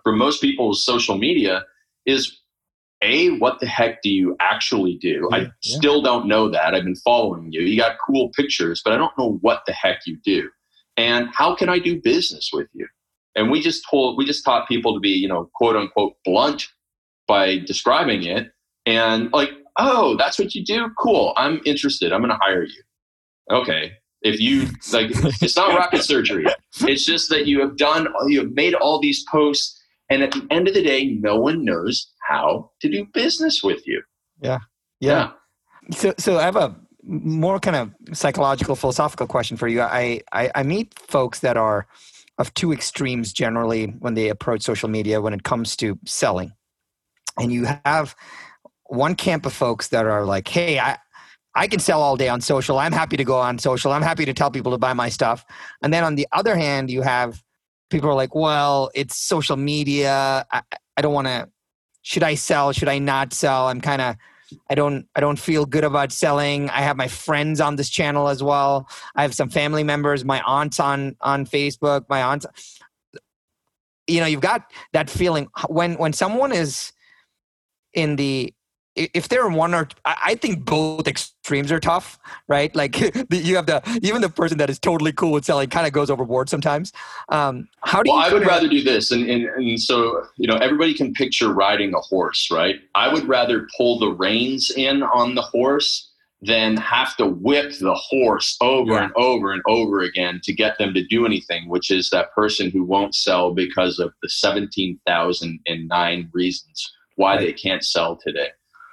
[0.02, 1.64] for most people's social media
[2.06, 2.40] is
[3.02, 5.48] a what the heck do you actually do yeah, i yeah.
[5.62, 9.16] still don't know that i've been following you you got cool pictures but i don't
[9.18, 10.48] know what the heck you do
[10.96, 12.86] and how can i do business with you
[13.34, 16.68] and we just told we just taught people to be you know quote unquote blunt
[17.26, 18.50] by describing it
[18.86, 22.82] and like oh that's what you do cool i'm interested i'm going to hire you
[23.50, 25.10] okay if you like
[25.42, 26.44] it's not rocket surgery
[26.82, 30.44] it's just that you have done you have made all these posts and at the
[30.50, 34.02] end of the day, no one knows how to do business with you.
[34.42, 34.58] Yeah.
[34.98, 35.30] Yeah.
[35.88, 35.96] yeah.
[35.96, 39.80] So, so I have a more kind of psychological, philosophical question for you.
[39.80, 41.86] I, I, I meet folks that are
[42.40, 46.52] of two extremes generally when they approach social media when it comes to selling.
[47.38, 48.16] And you have
[48.86, 50.96] one camp of folks that are like, hey, I,
[51.54, 52.78] I can sell all day on social.
[52.78, 53.92] I'm happy to go on social.
[53.92, 55.44] I'm happy to tell people to buy my stuff.
[55.82, 57.42] And then on the other hand, you have
[57.90, 60.46] people are like, well, it's social media.
[60.50, 60.62] I,
[60.96, 61.48] I don't want to.
[62.02, 62.72] Should I sell?
[62.72, 63.68] Should I not sell?
[63.68, 64.16] I'm kind of.
[64.68, 65.06] I don't.
[65.14, 66.70] I don't feel good about selling.
[66.70, 68.88] I have my friends on this channel as well.
[69.14, 70.24] I have some family members.
[70.24, 72.04] My aunts on on Facebook.
[72.08, 72.46] My aunts.
[74.06, 76.92] You know, you've got that feeling when when someone is
[77.94, 78.52] in the
[78.96, 82.74] if they're one or I think both extremes are tough, right?
[82.74, 82.98] Like
[83.30, 86.10] you have the even the person that is totally cool with selling kind of goes
[86.10, 86.92] overboard sometimes.
[87.28, 88.24] Um, how do well, you?
[88.24, 91.94] I would rather do this, and, and and so you know everybody can picture riding
[91.94, 92.76] a horse, right?
[92.94, 96.08] I would rather pull the reins in on the horse
[96.42, 99.04] than have to whip the horse over yeah.
[99.04, 102.70] and over and over again to get them to do anything, which is that person
[102.70, 107.40] who won't sell because of the seventeen thousand and nine reasons why right.
[107.40, 108.48] they can't sell today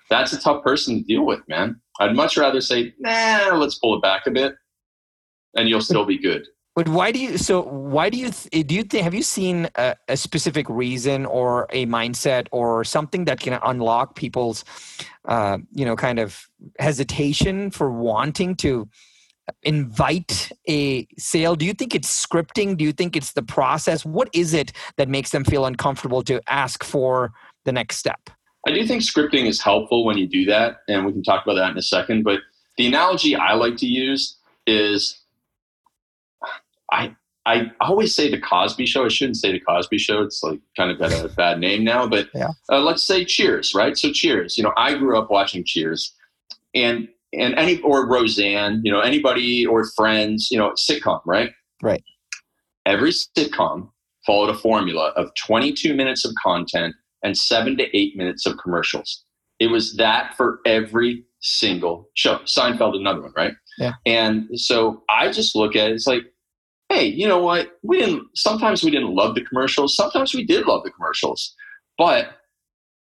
[0.10, 1.82] that's a tough person to deal with, man.
[2.00, 4.56] I'd much rather say, nah, let's pull it back a bit,
[5.56, 6.46] and you'll still be good.
[6.76, 7.40] But why do you?
[7.40, 8.30] So why do you?
[8.64, 9.02] Do you?
[9.02, 14.16] Have you seen a, a specific reason or a mindset or something that can unlock
[14.16, 14.64] people's,
[15.26, 18.88] uh, you know, kind of hesitation for wanting to
[19.64, 21.56] invite a sale?
[21.56, 22.78] Do you think it's scripting?
[22.78, 24.06] Do you think it's the process?
[24.06, 27.32] What is it that makes them feel uncomfortable to ask for
[27.66, 28.30] the next step?
[28.68, 31.56] I do think scripting is helpful when you do that, and we can talk about
[31.56, 32.24] that in a second.
[32.24, 32.42] But
[32.76, 35.22] the analogy I like to use is
[36.92, 39.06] I I always say the Cosby Show.
[39.06, 40.22] I shouldn't say the Cosby Show.
[40.22, 42.10] It's like kind of got a bad name now.
[42.10, 42.50] But yeah.
[42.70, 43.98] uh, let's say Cheers, right?
[43.98, 44.58] So Cheers.
[44.58, 46.14] You know, I grew up watching Cheers,
[46.76, 48.82] and and any or Roseanne.
[48.84, 50.50] You know, anybody or Friends.
[50.52, 51.52] You know, sitcom, right?
[51.82, 52.04] Right.
[52.86, 53.92] Every sitcom
[54.26, 59.24] followed a formula of 22 minutes of content and seven to eight minutes of commercials.
[59.60, 62.40] It was that for every single show.
[62.40, 63.54] Seinfeld, another one, right?
[63.78, 63.94] Yeah.
[64.06, 66.24] And so I just look at it, it's like,
[66.90, 67.78] hey, you know what?
[67.84, 69.96] We didn't, sometimes we didn't love the commercials.
[69.96, 71.54] Sometimes we did love the commercials.
[71.98, 72.38] But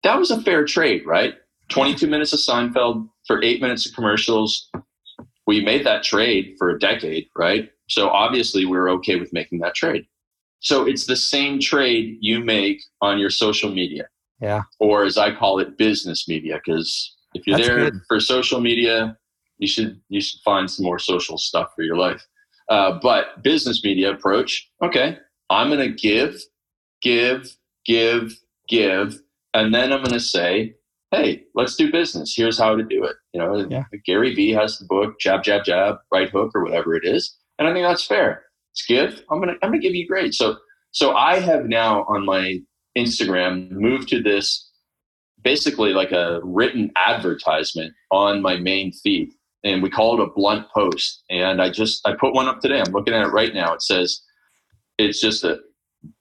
[0.02, 1.34] that was a fair trade, right?
[1.68, 4.70] 22 minutes of Seinfeld for eight minutes of commercials.
[5.46, 7.70] We made that trade for a decade, right?
[7.88, 10.06] So obviously we we're okay with making that trade.
[10.61, 14.09] So it's the same trade you make on your social media.
[14.40, 14.62] Yeah.
[14.79, 16.61] Or as I call it, business media.
[16.64, 18.01] Because if you're That's there good.
[18.09, 19.16] for social media,
[19.59, 22.27] you should you should find some more social stuff for your life.
[22.68, 25.18] Uh, but business media approach, okay,
[25.51, 26.40] I'm going to give,
[27.03, 28.33] give, give,
[28.68, 29.20] give,
[29.55, 30.75] and then I'm going to say,
[31.11, 32.35] hey, let's do business.
[32.37, 33.16] Here's how to do it.
[33.33, 33.83] You know, yeah.
[34.07, 37.66] Gary Vee has the book, jab, jab, jab, right hook, or whatever it is, and
[37.66, 38.44] I think that's fair.
[38.88, 39.22] Give.
[39.30, 40.35] I'm gonna I'm gonna give you grade.
[40.35, 40.56] So
[40.92, 42.59] so I have now on my
[42.96, 44.70] Instagram moved to this
[45.42, 49.30] basically like a written advertisement on my main feed
[49.64, 52.80] and we call it a blunt post and i just i put one up today
[52.80, 54.20] i'm looking at it right now it says
[54.98, 55.59] it's just a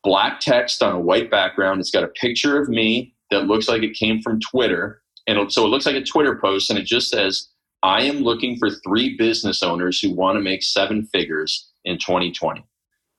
[0.03, 3.83] black text on a white background it's got a picture of me that looks like
[3.83, 7.09] it came from twitter and so it looks like a twitter post and it just
[7.09, 7.49] says
[7.83, 12.63] I am looking for three business owners who want to make seven figures in 2020.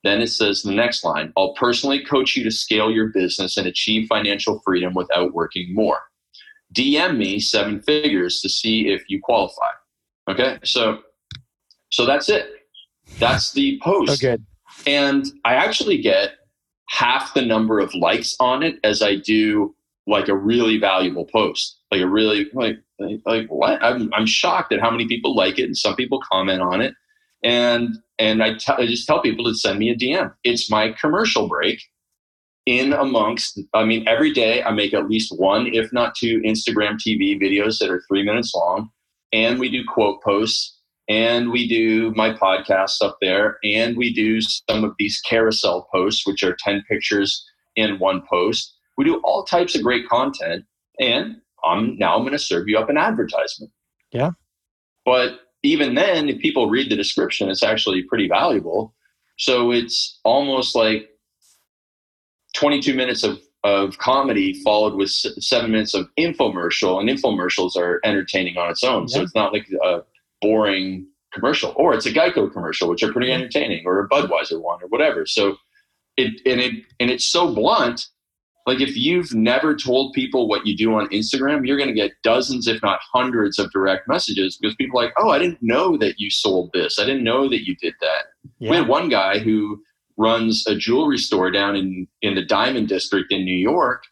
[0.03, 3.67] Then it says the next line I'll personally coach you to scale your business and
[3.67, 5.99] achieve financial freedom without working more.
[6.73, 9.71] DM me seven figures to see if you qualify.
[10.29, 10.99] Okay, so
[11.89, 12.47] so that's it.
[13.19, 14.19] That's the post.
[14.19, 14.45] So good.
[14.87, 16.31] And I actually get
[16.89, 19.75] half the number of likes on it as I do
[20.07, 21.80] like a really valuable post.
[21.91, 22.77] Like a really like
[23.25, 23.83] like what?
[23.83, 26.93] I'm I'm shocked at how many people like it and some people comment on it.
[27.43, 30.31] And and I, t- I just tell people to send me a DM.
[30.43, 31.81] It's my commercial break
[32.65, 36.95] in amongst i mean every day i make at least one if not two instagram
[36.95, 38.89] tv videos that are three minutes long
[39.33, 40.77] and we do quote posts
[41.09, 46.25] and we do my podcasts up there and we do some of these carousel posts
[46.27, 47.43] which are 10 pictures
[47.75, 50.63] in one post we do all types of great content
[50.99, 53.71] and i'm now i'm going to serve you up an advertisement.
[54.11, 54.31] Yeah.
[55.05, 58.93] But even then if people read the description it's actually pretty valuable.
[59.37, 61.09] So it's almost like
[62.55, 68.57] 22 minutes of of comedy followed with seven minutes of infomercial and infomercials are entertaining
[68.57, 69.05] on its own.
[69.07, 69.17] Yeah.
[69.17, 70.01] so it's not like a
[70.41, 74.79] boring commercial or it's a geico commercial which are pretty entertaining or a budweiser one
[74.81, 75.25] or whatever.
[75.25, 75.57] So
[76.17, 78.07] it and it and it's so blunt
[78.67, 82.11] like if you've never told people what you do on instagram you're going to get
[82.23, 85.97] dozens if not hundreds of direct messages because people are like oh i didn't know
[85.97, 88.25] that you sold this i didn't know that you did that
[88.59, 88.69] yeah.
[88.69, 89.81] we had one guy who
[90.21, 94.03] runs a jewelry store down in in the Diamond District in New York,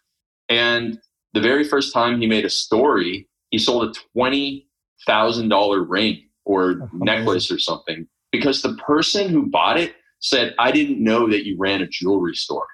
[0.48, 0.98] and
[1.32, 4.66] the very first time he made a story, he sold a twenty
[5.06, 10.72] thousand dollar ring or necklace or something because the person who bought it said, "I
[10.72, 12.66] didn't know that you ran a jewelry store."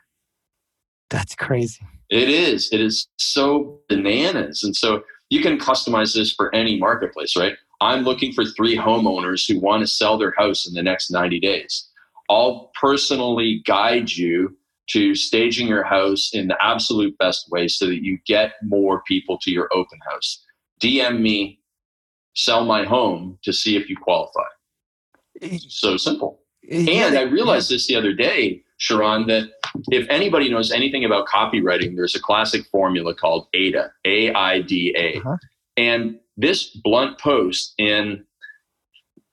[1.11, 1.81] That's crazy.
[2.11, 2.73] It is.
[2.73, 7.55] It is so bananas, and so you can customize this for any marketplace, right?
[7.81, 11.41] I'm looking for three homeowners who want to sell their house in the next 90
[11.41, 11.89] days.
[12.31, 14.57] I'll personally guide you
[14.91, 19.37] to staging your house in the absolute best way so that you get more people
[19.43, 20.45] to your open house.
[20.81, 21.61] DM me,
[22.35, 24.47] sell my home to see if you qualify.
[25.69, 26.41] So simple.
[26.71, 29.49] And I realized this the other day, Sharran, that
[29.91, 34.95] if anybody knows anything about copywriting, there's a classic formula called AIDA, A I D
[34.97, 35.19] A.
[35.19, 35.37] Uh-huh.
[35.77, 38.25] And this blunt post in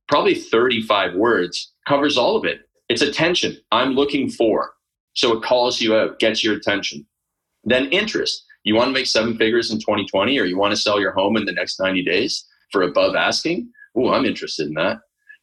[0.08, 2.62] probably 35 words covers all of it.
[2.89, 3.58] It's attention.
[3.71, 4.73] I'm looking for.
[5.13, 7.06] So it calls you out, gets your attention.
[7.63, 8.45] Then interest.
[8.63, 11.36] You want to make seven figures in 2020 or you want to sell your home
[11.38, 13.69] in the next 90 days for above asking?
[13.95, 14.99] Oh, I'm interested in that.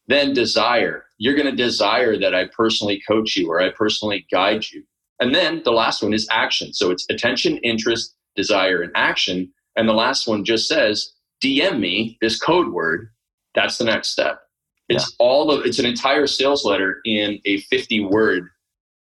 [0.07, 1.05] Then desire.
[1.21, 4.83] You're going to desire that I personally coach you or I personally guide you.
[5.21, 6.73] And then the last one is action.
[6.73, 9.53] So it's attention, interest, desire, and action.
[9.77, 11.13] And the last one just says,
[11.45, 13.11] DM me this code word.
[13.55, 14.41] That's the next step.
[14.89, 15.25] It's yeah.
[15.25, 18.49] all of it's an entire sales letter in a 50 word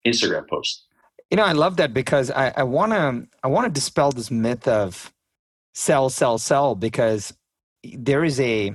[0.07, 0.85] Instagram post.
[1.31, 5.13] You know, I love that because I, I wanna I wanna dispel this myth of
[5.73, 7.33] sell, sell, sell because
[7.85, 8.75] there is a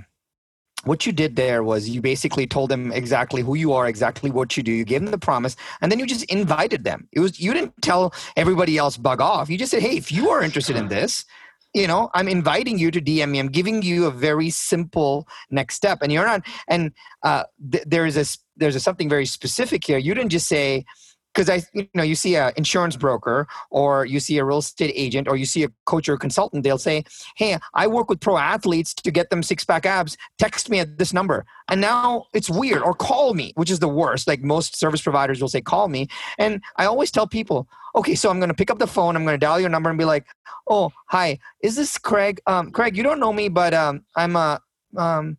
[0.83, 4.57] what you did there was you basically told them exactly who you are exactly what
[4.57, 4.71] you do.
[4.71, 7.07] You gave them the promise and then you just invited them.
[7.11, 9.49] It was you didn't tell everybody else bug off.
[9.49, 11.25] You just said hey if you are interested in this
[11.73, 13.39] you know i'm inviting you to dm me.
[13.39, 15.99] I'm giving you a very simple next step.
[16.01, 16.91] And you're not and
[17.23, 18.25] uh, th- there is a
[18.57, 19.97] there's a something very specific here.
[19.97, 20.85] You didn't just say
[21.33, 24.93] because I, you know, you see an insurance broker or you see a real estate
[24.95, 27.03] agent or you see a coach or a consultant, they'll say,
[27.35, 30.17] Hey, I work with pro athletes to get them six pack abs.
[30.37, 31.45] Text me at this number.
[31.69, 32.83] And now it's weird.
[32.83, 34.27] Or call me, which is the worst.
[34.27, 36.07] Like most service providers will say, Call me.
[36.37, 39.15] And I always tell people, Okay, so I'm going to pick up the phone.
[39.15, 40.25] I'm going to dial your number and be like,
[40.67, 42.41] Oh, hi, is this Craig?
[42.47, 44.61] Um, Craig, you don't know me, but um, I'm a,
[44.97, 45.37] um,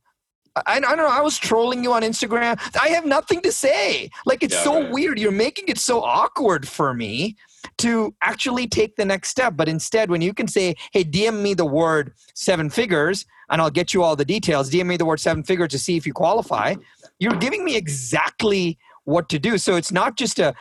[0.57, 1.09] I, I don't know.
[1.09, 2.59] I was trolling you on Instagram.
[2.81, 4.11] I have nothing to say.
[4.27, 4.91] Like it's yeah, so right.
[4.91, 5.19] weird.
[5.19, 7.37] You're making it so awkward for me
[7.79, 9.55] to actually take the next step.
[9.57, 13.71] But instead, when you can say, "Hey, DM me the word seven figures," and I'll
[13.71, 14.71] get you all the details.
[14.71, 16.75] DM me the word seven figures to see if you qualify.
[17.19, 19.59] You're giving me exactly what to do.
[19.59, 20.55] So it's not just a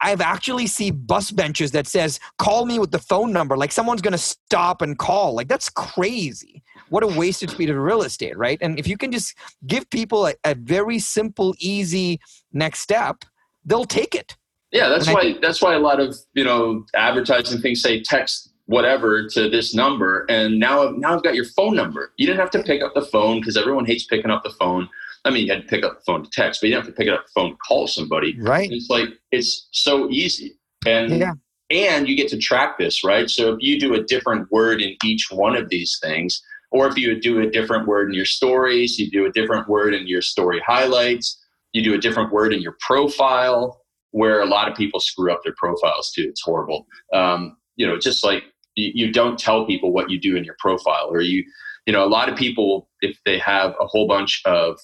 [0.00, 4.00] I've actually see bus benches that says call me with the phone number like someone's
[4.00, 8.36] going to stop and call like that's crazy what a wasted speed of real estate,
[8.36, 8.58] right?
[8.60, 9.34] And if you can just
[9.66, 12.20] give people a, a very simple, easy
[12.52, 13.24] next step,
[13.64, 14.36] they'll take it.
[14.70, 18.02] Yeah, that's and why think, that's why a lot of you know advertising things say
[18.02, 22.12] text whatever to this number, and now now I've got your phone number.
[22.16, 24.88] You didn't have to pick up the phone because everyone hates picking up the phone.
[25.24, 26.94] I mean, you had to pick up the phone to text, but you didn't have
[26.94, 28.38] to pick up the phone to call somebody.
[28.40, 28.70] Right.
[28.70, 31.32] It's like it's so easy, and yeah.
[31.70, 33.30] and you get to track this, right?
[33.30, 36.96] So if you do a different word in each one of these things, Or if
[36.96, 40.22] you do a different word in your stories, you do a different word in your
[40.22, 41.42] story highlights,
[41.72, 45.40] you do a different word in your profile, where a lot of people screw up
[45.44, 46.26] their profiles too.
[46.28, 46.86] It's horrible.
[47.12, 48.44] Um, you know, just like
[48.74, 51.44] you, you don't tell people what you do in your profile, or you,
[51.86, 54.78] you know, a lot of people, if they have a whole bunch of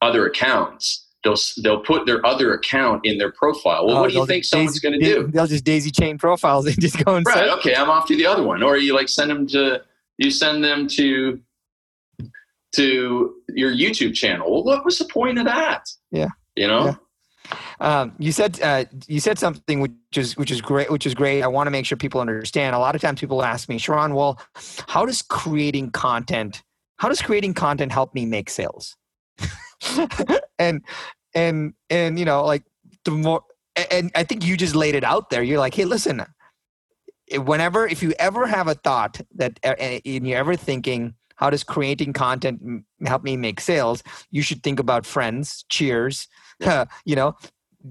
[0.00, 3.86] other accounts, they'll they'll put their other account in their profile.
[3.86, 5.26] Well, oh, what do you think someone's going to do?
[5.28, 7.36] They'll just daisy chain profiles and just go and right.
[7.36, 9.82] Say, okay, I'm off to the other one, or you like send them to
[10.18, 11.40] you send them to
[12.76, 14.52] to your YouTube channel.
[14.52, 15.84] Well, what was the point of that?
[16.10, 16.86] Yeah, you know.
[16.86, 16.94] Yeah.
[17.80, 20.90] Um, you said uh, you said something which is which is great.
[20.90, 21.42] Which is great.
[21.42, 22.74] I want to make sure people understand.
[22.74, 24.40] A lot of times people ask me, Sharran, well,
[24.88, 26.62] how does creating content?
[26.96, 28.96] How does creating content help me make sales?
[30.58, 30.82] and
[31.34, 32.64] and and you know, like
[33.04, 33.42] the more.
[33.90, 35.42] And I think you just laid it out there.
[35.42, 36.24] You're like, hey, listen.
[37.32, 42.12] Whenever, if you ever have a thought that, and you're ever thinking, how does creating
[42.12, 44.02] content help me make sales?
[44.30, 46.28] You should think about friends, cheers,
[47.04, 47.36] you know,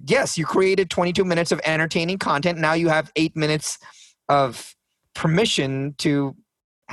[0.06, 2.60] yes, you created 22 minutes of entertaining content.
[2.60, 3.80] Now you have eight minutes
[4.30, 4.76] of
[5.14, 6.36] permission to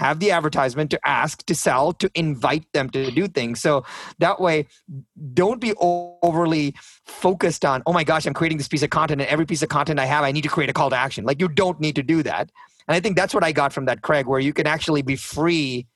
[0.01, 3.61] have the advertisement to ask to sell to invite them to do things.
[3.61, 3.85] So
[4.19, 4.67] that way
[5.35, 6.75] don't be overly
[7.05, 9.69] focused on oh my gosh i'm creating this piece of content and every piece of
[9.69, 11.25] content i have i need to create a call to action.
[11.25, 12.51] Like you don't need to do that.
[12.89, 15.17] And i think that's what i got from that craig where you can actually be
[15.17, 15.87] free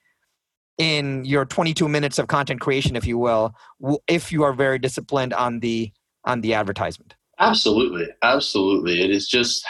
[0.76, 3.54] in your 22 minutes of content creation if you will
[4.06, 5.92] if you are very disciplined on the
[6.24, 7.14] on the advertisement.
[7.38, 8.06] Absolutely.
[8.22, 9.02] Absolutely.
[9.02, 9.64] It is just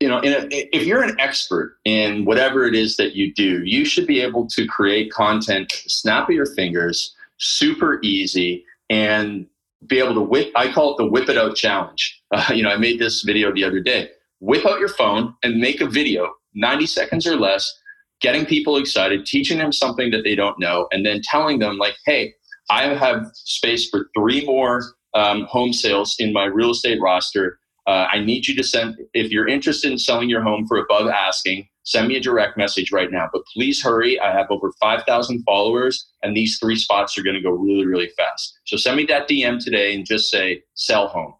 [0.00, 3.84] you know a, if you're an expert in whatever it is that you do you
[3.84, 9.46] should be able to create content snap of your fingers super easy and
[9.86, 12.70] be able to whip i call it the whip it out challenge uh, you know
[12.70, 14.08] i made this video the other day
[14.40, 17.80] whip out your phone and make a video 90 seconds or less
[18.20, 21.96] getting people excited, teaching them something that they don't know, and then telling them, like,
[22.06, 22.34] hey,
[22.70, 24.82] I have space for three more
[25.14, 27.58] um, home sales in my real estate roster.
[27.86, 31.08] Uh, I need you to send, if you're interested in selling your home for above
[31.08, 33.28] asking, send me a direct message right now.
[33.32, 34.20] But please hurry.
[34.20, 38.10] I have over 5,000 followers, and these three spots are going to go really, really
[38.16, 38.58] fast.
[38.66, 41.34] So send me that DM today and just say, sell home.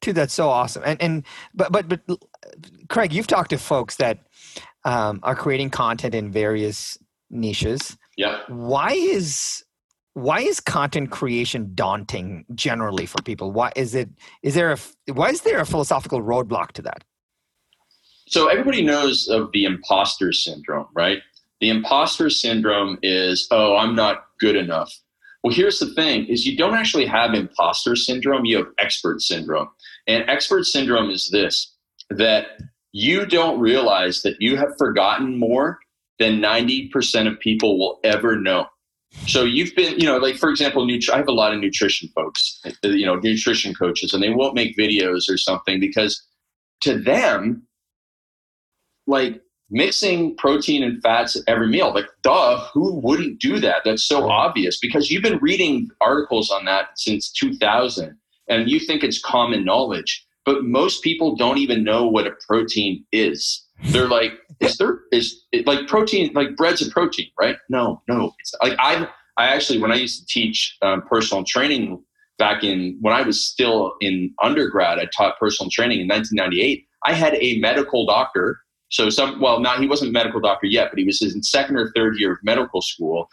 [0.00, 0.82] Dude, that's so awesome.
[0.84, 2.00] And, and, but, but, but,
[2.88, 4.20] Craig, you've talked to folks that
[4.84, 6.96] um, are creating content in various
[7.30, 7.96] niches.
[8.16, 8.40] Yeah.
[8.48, 9.64] Why is
[10.16, 13.52] why is content creation daunting generally for people?
[13.52, 14.08] Why is it?
[14.42, 14.78] Is there a
[15.12, 17.04] why is there a philosophical roadblock to that?
[18.26, 21.18] So everybody knows of the imposter syndrome, right?
[21.60, 24.90] The imposter syndrome is, oh, I'm not good enough.
[25.44, 29.68] Well, here's the thing is you don't actually have imposter syndrome, you have expert syndrome.
[30.06, 31.74] And expert syndrome is this
[32.08, 32.62] that
[32.92, 35.78] you don't realize that you have forgotten more
[36.18, 38.66] than 90% of people will ever know.
[39.26, 42.08] So you've been, you know, like for example, nut- I have a lot of nutrition
[42.14, 46.22] folks, uh, you know, nutrition coaches, and they won't make videos or something because
[46.82, 47.66] to them,
[49.06, 53.82] like mixing protein and fats at every meal, like duh, who wouldn't do that?
[53.84, 58.16] That's so obvious because you've been reading articles on that since 2000
[58.48, 63.04] and you think it's common knowledge but most people don't even know what a protein
[63.12, 63.66] is.
[63.86, 67.56] They're like, is there is it like protein like bread's a protein, right?
[67.68, 68.32] No, no.
[68.40, 72.02] It's like I I actually when I used to teach um, personal training
[72.38, 76.86] back in when I was still in undergrad, I taught personal training in 1998.
[77.04, 78.60] I had a medical doctor.
[78.90, 81.76] So some well, now he wasn't a medical doctor yet, but he was in second
[81.76, 83.28] or third year of medical school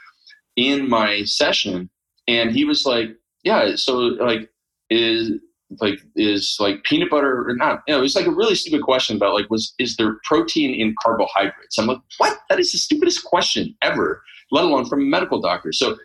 [0.56, 1.90] in my session,
[2.28, 3.10] and he was like,
[3.44, 4.50] "Yeah, so like
[4.90, 5.32] is
[5.80, 9.16] like is like peanut butter or not you know it's like a really stupid question
[9.16, 11.78] about like was is there protein in carbohydrates?
[11.78, 12.40] I'm like what?
[12.50, 15.72] That is the stupidest question ever let alone from a medical doctor.
[15.72, 15.98] So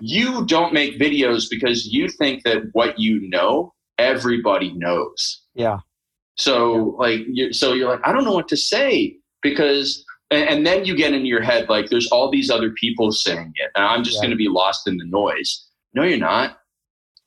[0.00, 5.42] you don't make videos because you think that what you know everybody knows.
[5.54, 5.80] Yeah.
[6.36, 7.08] So yeah.
[7.08, 10.96] like you so you're like i don't know what to say because and, then you
[10.96, 13.70] get in your head like there's all these other people saying it.
[13.74, 14.22] And i'm just yeah.
[14.22, 15.66] going to be lost in the noise.
[15.92, 16.60] No you're not.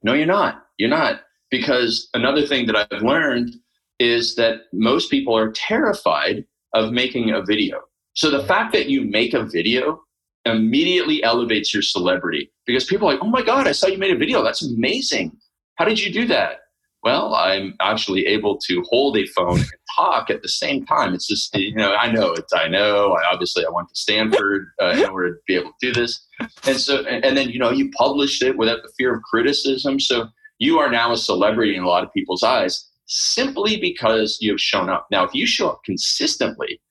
[0.01, 0.63] No you're not.
[0.77, 1.21] You're not
[1.53, 3.53] because another thing that I've learned
[3.99, 7.79] is that most people are terrified of making a video.
[8.15, 10.01] So the fact that you make a video
[10.45, 14.15] immediately elevates your celebrity because people are like, oh my God, I saw you made
[14.15, 14.43] a video.
[14.43, 15.31] That's amazing.
[15.75, 16.61] How did you do that?
[17.03, 21.13] Well, I'm actually able to hold a phone and talk at the same time.
[21.13, 24.69] It's just, you know, I know it's, I know, I obviously I went to Stanford
[24.81, 26.25] uh, in order to be able to do this.
[26.65, 29.99] And so, and, and then, you know, you published it without the fear of criticism.
[29.99, 30.29] So
[30.59, 34.61] you are now a celebrity in a lot of people's eyes simply because you have
[34.61, 35.07] shown up.
[35.11, 36.81] Now, if you show up consistently,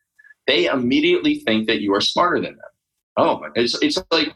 [0.47, 2.71] they immediately think that you are smarter than them.
[3.17, 4.35] Oh, it's, it's like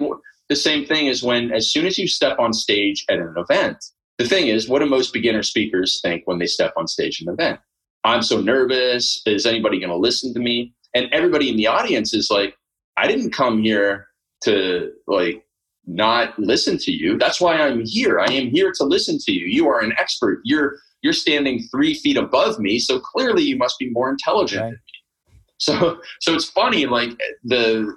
[0.48, 3.84] the same thing as when, as soon as you step on stage at an event,
[4.18, 7.28] the thing is, what do most beginner speakers think when they step on stage at
[7.28, 7.60] an event?
[8.04, 9.20] I'm so nervous.
[9.26, 10.74] Is anybody going to listen to me?
[10.94, 12.56] And everybody in the audience is like,
[12.96, 14.06] I didn't come here
[14.44, 15.45] to like
[15.86, 17.18] not listen to you.
[17.18, 18.18] That's why I'm here.
[18.20, 19.46] I am here to listen to you.
[19.46, 20.40] You are an expert.
[20.44, 24.68] You're you're standing three feet above me, so clearly you must be more intelligent right.
[24.70, 25.40] than me.
[25.58, 27.10] So so it's funny, like
[27.44, 27.94] the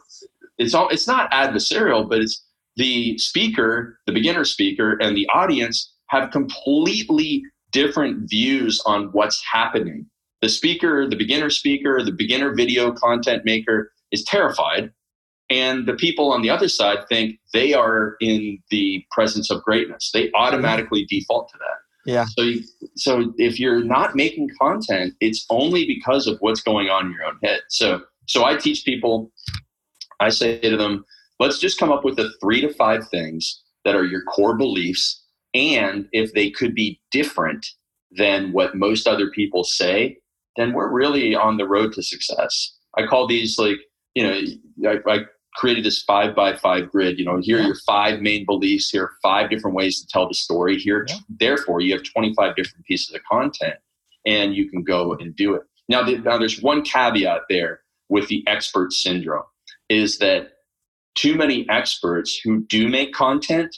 [0.58, 5.94] it's all it's not adversarial, but it's the speaker, the beginner speaker, and the audience
[6.08, 10.06] have completely different views on what's happening.
[10.42, 14.92] The speaker, the beginner speaker, the beginner video content maker is terrified.
[15.50, 20.12] And the people on the other side think they are in the presence of greatness.
[20.14, 22.12] They automatically default to that.
[22.12, 22.26] Yeah.
[22.38, 22.52] So,
[22.96, 27.26] so if you're not making content, it's only because of what's going on in your
[27.26, 27.62] own head.
[27.70, 29.32] So, so I teach people.
[30.20, 31.06] I say to them,
[31.40, 35.24] let's just come up with the three to five things that are your core beliefs
[35.54, 37.66] and if they could be different
[38.12, 40.18] than what most other people say,
[40.58, 42.76] then we're really on the road to success.
[42.98, 43.78] I call these like,
[44.16, 45.20] you know, I, I
[45.56, 47.20] created this five by five grid.
[47.20, 47.64] You know, here yeah.
[47.64, 48.90] are your five main beliefs.
[48.90, 50.78] Here are five different ways to tell the story.
[50.78, 51.16] Here, yeah.
[51.30, 53.76] therefore, you have 25 different pieces of content
[54.26, 55.64] and you can go and do it.
[55.88, 59.44] Now, the, now there's one caveat there with the expert syndrome
[59.90, 60.50] is that
[61.16, 63.76] too many experts who do make content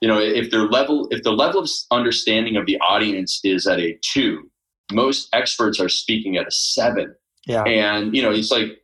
[0.00, 3.78] you know if their level if the level of understanding of the audience is at
[3.78, 4.50] a two
[4.92, 7.14] most experts are speaking at a seven
[7.46, 8.78] yeah and you know it's like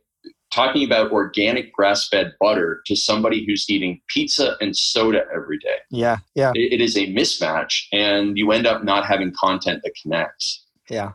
[0.53, 5.77] talking about organic grass-fed butter to somebody who's eating pizza and soda every day.
[5.89, 6.51] Yeah yeah.
[6.55, 10.65] It, it is a mismatch and you end up not having content that connects.
[10.89, 11.13] Yeah.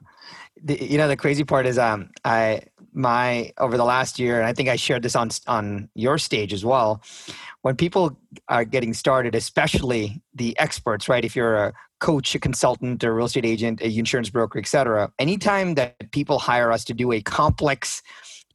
[0.62, 2.62] The, you know the crazy part is um i
[2.92, 6.52] my over the last year and i think i shared this on on your stage
[6.52, 7.00] as well
[7.62, 8.18] when people
[8.48, 11.24] are getting started especially the experts right?
[11.24, 15.74] If you're a coach a consultant a real estate agent a insurance broker etc anytime
[15.76, 18.02] that people hire us to do a complex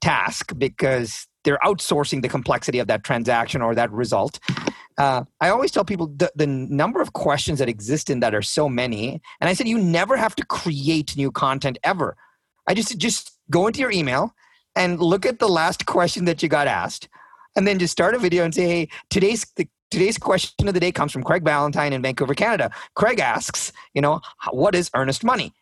[0.04, 4.40] task because they're outsourcing the complexity of that transaction or that result
[4.98, 8.42] uh, I always tell people the, the number of questions that exist in that are
[8.42, 9.22] so many.
[9.40, 12.16] And I said, you never have to create new content ever.
[12.68, 14.34] I just, just go into your email
[14.76, 17.10] and look at the last question that you got asked.
[17.56, 20.80] And then just start a video and say, hey, today's, the, today's question of the
[20.80, 22.72] day comes from Craig Ballantyne in Vancouver, Canada.
[22.96, 25.54] Craig asks, you know, what is earnest money?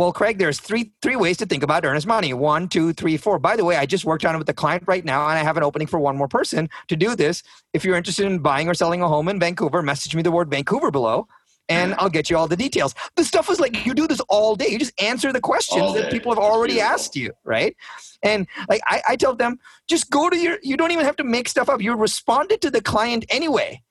[0.00, 2.32] Well, Craig, there's three three ways to think about earnest money.
[2.32, 3.38] One, two, three, four.
[3.38, 5.42] By the way, I just worked on it with a client right now, and I
[5.42, 7.42] have an opening for one more person to do this.
[7.74, 10.48] If you're interested in buying or selling a home in Vancouver, message me the word
[10.50, 11.28] Vancouver below,
[11.68, 12.94] and I'll get you all the details.
[13.16, 14.68] The stuff is like you do this all day.
[14.68, 17.76] You just answer the questions that people have already asked you, right?
[18.22, 20.56] And like I, I tell them, just go to your.
[20.62, 21.82] You don't even have to make stuff up.
[21.82, 23.82] You responded to the client anyway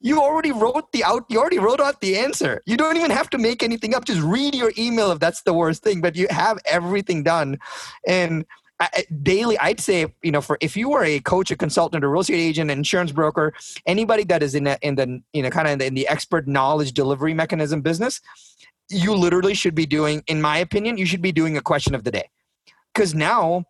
[0.00, 2.62] you already wrote the out you already wrote out the answer.
[2.66, 4.04] You don't even have to make anything up.
[4.04, 7.58] Just read your email if that's the worst thing but you have everything done.
[8.06, 8.44] And
[8.82, 12.08] I, daily i'd say you know for if you are a coach a consultant a
[12.08, 13.52] real estate agent an insurance broker
[13.84, 16.48] anybody that is in, the, in the you know kind of in in the expert
[16.48, 18.22] knowledge delivery mechanism business
[18.90, 22.04] you literally should be doing in my opinion you should be doing a question of
[22.04, 22.28] the day.
[22.92, 23.64] Because now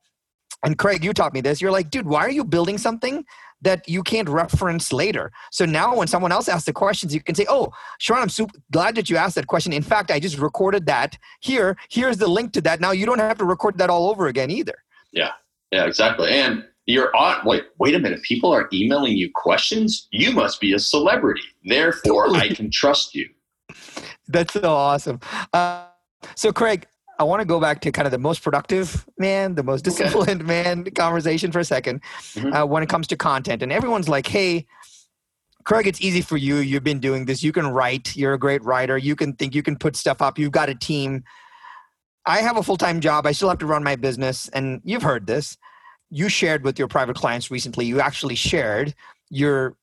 [0.62, 3.24] and craig you taught me this you're like dude why are you building something
[3.62, 5.32] that you can't reference later.
[5.50, 8.58] So now when someone else asks the questions, you can say, Oh, Sharon, I'm super
[8.70, 9.72] glad that you asked that question.
[9.72, 11.76] In fact, I just recorded that here.
[11.90, 12.80] Here's the link to that.
[12.80, 14.74] Now you don't have to record that all over again either.
[15.12, 15.32] Yeah.
[15.70, 16.30] Yeah, exactly.
[16.30, 20.08] And you're on like, wait a minute, people are emailing you questions.
[20.11, 21.42] You must be a celebrity.
[21.64, 22.50] Therefore, totally.
[22.50, 23.28] I can trust you.
[24.26, 25.20] That's so awesome.
[25.52, 25.86] Uh,
[26.34, 26.86] so, Craig,
[27.20, 30.40] I want to go back to kind of the most productive man, the most disciplined
[30.40, 30.64] okay.
[30.64, 32.52] man conversation for a 2nd mm-hmm.
[32.54, 33.62] uh, when it comes to content.
[33.62, 34.66] And everyone's like, hey,
[35.64, 36.56] Craig, it's easy for you.
[36.56, 37.42] You've been doing this.
[37.42, 38.16] You can write.
[38.16, 38.96] You're a great writer.
[38.96, 39.54] You can think.
[39.54, 40.38] You can put stuff up.
[40.38, 41.22] You've got a team.
[42.24, 43.26] I have a full time job.
[43.26, 44.48] I still have to run my business.
[44.48, 45.58] And you've heard this.
[46.08, 47.84] You shared with your private clients recently.
[47.84, 48.94] You actually shared
[49.28, 49.76] your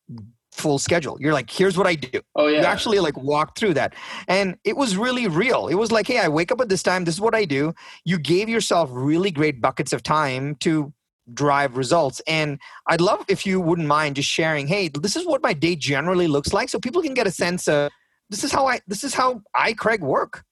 [0.58, 1.18] full schedule.
[1.20, 2.22] You're like, here's what I do.
[2.36, 2.60] Oh yeah.
[2.60, 3.96] You actually like walk through that.
[4.28, 5.68] And it was really real.
[5.68, 7.74] It was like, hey, I wake up at this time, this is what I do.
[8.06, 10.94] You gave yourself really great buckets of time to
[11.34, 12.22] drive results.
[12.28, 15.76] And I'd love if you wouldn't mind just sharing, hey, this is what my day
[15.76, 16.70] generally looks like.
[16.70, 17.92] So people can get a sense of
[18.30, 20.44] this is how I this is how I, Craig, work.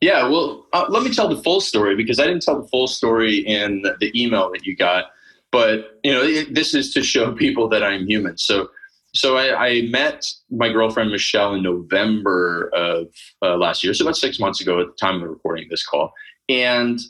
[0.00, 2.86] Yeah, well, uh, let me tell the full story because I didn't tell the full
[2.86, 5.06] story in the email that you got.
[5.52, 8.38] But you know, it, this is to show people that I'm human.
[8.38, 8.68] So
[9.14, 13.08] so I, I, met my girlfriend Michelle in November of
[13.42, 16.12] uh, last year, so about six months ago at the time of recording this call.
[16.48, 17.00] And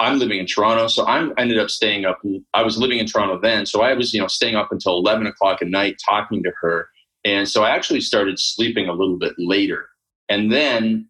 [0.00, 2.20] I'm living in Toronto, so I ended up staying up.
[2.52, 5.26] I was living in Toronto then, so I was you know staying up until 11
[5.26, 6.88] o'clock at night talking to her,
[7.24, 9.88] and so I actually started sleeping a little bit later.
[10.28, 11.08] And then,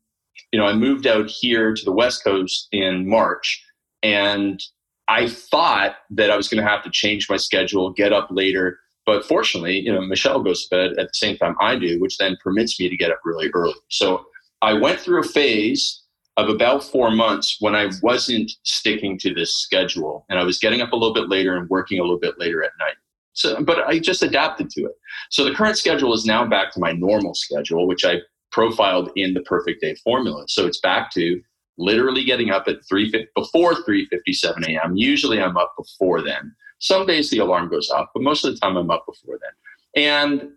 [0.52, 3.64] you know, I moved out here to the West Coast in March,
[4.02, 4.60] and
[5.08, 8.78] I thought that I was going to have to change my schedule, get up later.
[9.06, 12.16] But fortunately, you know, Michelle goes to bed at the same time I do, which
[12.18, 13.74] then permits me to get up really early.
[13.88, 14.24] So
[14.62, 16.02] I went through a phase
[16.36, 20.80] of about four months when I wasn't sticking to this schedule and I was getting
[20.80, 22.96] up a little bit later and working a little bit later at night.
[23.34, 24.94] So, but I just adapted to it.
[25.30, 28.18] So the current schedule is now back to my normal schedule, which I
[28.52, 30.44] profiled in the perfect day formula.
[30.48, 31.40] So it's back to
[31.76, 34.96] literally getting up at 3 before 3:57 a.m.
[34.96, 36.54] Usually I'm up before then.
[36.78, 40.02] Some days the alarm goes off, but most of the time I'm up before then.
[40.04, 40.52] And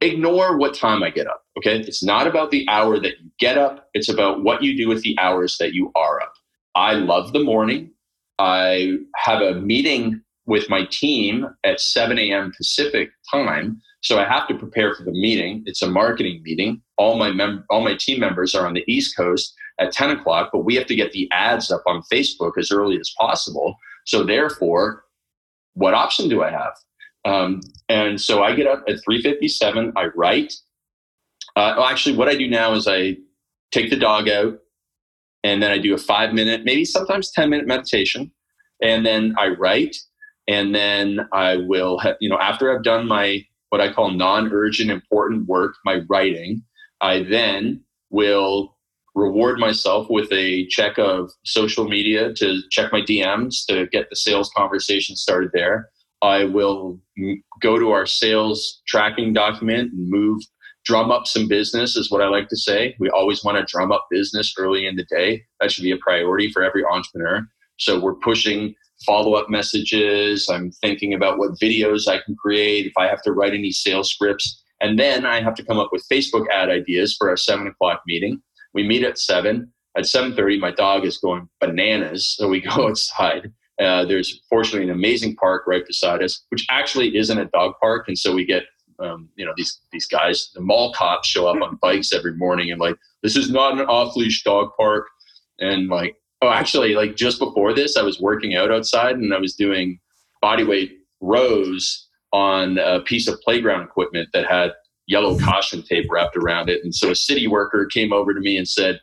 [0.00, 1.42] ignore what time I get up.
[1.58, 1.80] Okay.
[1.80, 5.02] It's not about the hour that you get up, it's about what you do with
[5.02, 6.32] the hours that you are up.
[6.74, 7.90] I love the morning.
[8.38, 12.52] I have a meeting with my team at 7 a.m.
[12.56, 13.80] Pacific time.
[14.02, 15.62] So I have to prepare for the meeting.
[15.66, 16.82] It's a marketing meeting.
[16.98, 20.50] All my mem- all my team members are on the East Coast at 10 o'clock,
[20.52, 23.76] but we have to get the ads up on Facebook as early as possible.
[24.04, 25.04] So therefore,
[25.76, 26.74] what option do I have?
[27.24, 29.92] Um, and so I get up at 3:57.
[29.96, 30.52] I write.
[31.54, 33.16] Uh, well, actually, what I do now is I
[33.72, 34.58] take the dog out,
[35.44, 38.30] and then I do a five minute, maybe sometimes 10 minute meditation,
[38.82, 39.96] and then I write,
[40.48, 45.48] and then I will, you know, after I've done my what I call non-urgent important
[45.48, 46.62] work, my writing,
[47.00, 48.75] I then will
[49.16, 54.16] reward myself with a check of social media to check my DMs to get the
[54.16, 55.88] sales conversation started there.
[56.22, 57.00] I will
[57.60, 60.42] go to our sales tracking document and move,
[60.84, 62.94] drum up some business, is what I like to say.
[63.00, 65.42] We always want to drum up business early in the day.
[65.60, 67.46] That should be a priority for every entrepreneur.
[67.78, 70.48] So we're pushing follow up messages.
[70.50, 74.10] I'm thinking about what videos I can create, if I have to write any sales
[74.10, 74.62] scripts.
[74.80, 78.02] And then I have to come up with Facebook ad ideas for our seven o'clock
[78.06, 78.40] meeting.
[78.76, 79.72] We meet at seven.
[79.96, 83.50] At 7:30, my dog is going bananas, so we go outside
[83.80, 88.08] uh, there's fortunately an amazing park right beside us, which actually isn't a dog park,
[88.08, 88.64] and so we get
[88.98, 92.70] um, you know these these guys, the mall cops show up on bikes every morning
[92.70, 95.06] and like this is not an off leash dog park,
[95.58, 99.38] and like oh actually like just before this I was working out outside and I
[99.38, 99.98] was doing
[100.40, 104.72] body weight rows on a piece of playground equipment that had
[105.06, 108.56] yellow caution tape wrapped around it, and so a city worker came over to me
[108.56, 109.00] and said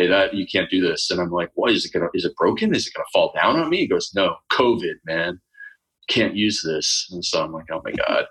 [0.00, 1.10] hey, that you can't do this.
[1.10, 2.74] And I'm like, what is it gonna is it broken?
[2.74, 3.78] Is it gonna fall down on me?
[3.78, 5.40] He goes, No, COVID, man.
[6.08, 7.08] Can't use this.
[7.12, 8.24] And so I'm like, oh my God.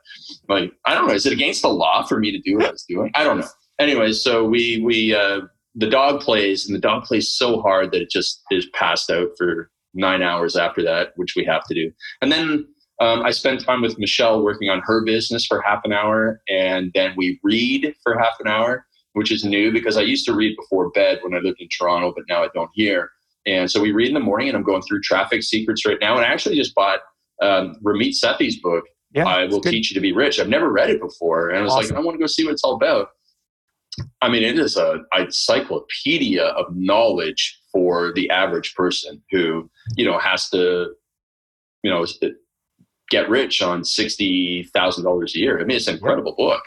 [0.50, 1.14] Like, I don't know.
[1.14, 3.10] Is it against the law for me to do what I was doing?
[3.16, 3.48] I don't know.
[3.80, 5.42] Anyway, so we we uh
[5.76, 9.30] the dog plays and the dog plays so hard that it just is passed out
[9.38, 11.92] for nine hours after that, which we have to do.
[12.22, 12.68] And then
[13.00, 16.92] um, I spend time with Michelle working on her business for half an hour, and
[16.94, 20.56] then we read for half an hour which is new because I used to read
[20.56, 23.10] before bed when I lived in Toronto, but now I don't here.
[23.46, 26.16] And so we read in the morning, and I'm going through Traffic Secrets right now.
[26.16, 27.00] And I actually just bought
[27.42, 30.40] um, Ramit Sethi's book, yeah, I Will Teach You to Be Rich.
[30.40, 31.50] I've never read it before.
[31.50, 31.96] And I was awesome.
[31.96, 33.10] like, I want to go see what it's all about.
[34.22, 40.06] I mean, it is a, a encyclopedia of knowledge for the average person who, you
[40.06, 40.94] know, has to,
[41.84, 42.06] you know,
[43.10, 45.60] get rich on $60,000 a year.
[45.60, 46.62] I mean, it's an incredible book.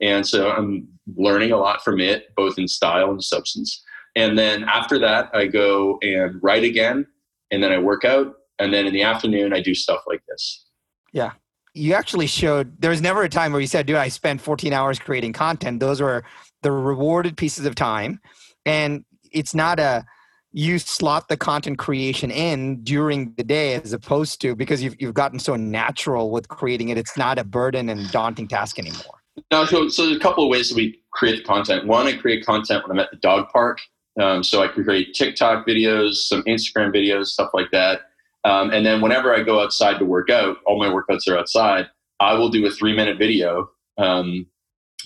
[0.00, 3.84] And so I'm learning a lot from it, both in style and substance.
[4.16, 7.06] And then after that, I go and write again,
[7.50, 8.34] and then I work out.
[8.58, 10.66] And then in the afternoon, I do stuff like this.
[11.12, 11.32] Yeah.
[11.74, 14.72] You actually showed there was never a time where you said, dude, I spent 14
[14.72, 15.80] hours creating content.
[15.80, 16.24] Those were
[16.62, 18.20] the rewarded pieces of time.
[18.66, 20.04] And it's not a,
[20.52, 25.14] you slot the content creation in during the day as opposed to because you've, you've
[25.14, 26.98] gotten so natural with creating it.
[26.98, 29.22] It's not a burden and daunting task anymore.
[29.52, 31.86] No, so, so there's a couple of ways that we create the content.
[31.86, 33.78] One, I create content when I'm at the dog park.
[34.20, 38.00] Um, so I can create TikTok videos, some Instagram videos, stuff like that.
[38.44, 41.86] Um, and then whenever I go outside to work out, all my workouts are outside.
[42.18, 44.46] I will do a three minute video um,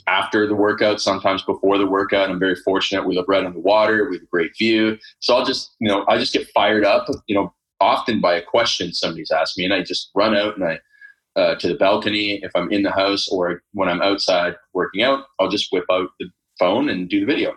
[0.07, 2.31] after the workout, sometimes before the workout.
[2.31, 3.07] I'm very fortunate.
[3.07, 4.09] We live right on the water.
[4.09, 4.99] We have a great view.
[5.21, 8.43] So I'll just, you know, I just get fired up, you know, often by a
[8.43, 10.79] question somebody's asked me, and I just run out and I
[11.37, 12.41] uh, to the balcony.
[12.43, 16.09] If I'm in the house or when I'm outside working out, I'll just whip out
[16.21, 16.29] the
[16.59, 17.55] phone and do the video.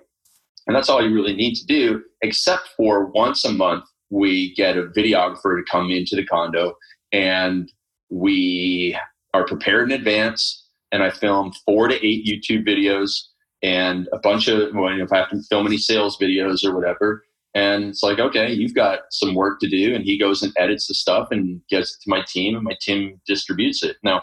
[0.65, 4.77] And that's all you really need to do, except for once a month, we get
[4.77, 6.73] a videographer to come into the condo
[7.11, 7.71] and
[8.09, 8.97] we
[9.33, 10.66] are prepared in advance.
[10.91, 13.21] And I film four to eight YouTube videos
[13.61, 17.23] and a bunch of, well, if I have to film any sales videos or whatever.
[17.55, 19.95] And it's like, okay, you've got some work to do.
[19.95, 22.75] And he goes and edits the stuff and gets it to my team, and my
[22.79, 23.97] team distributes it.
[24.03, 24.21] Now,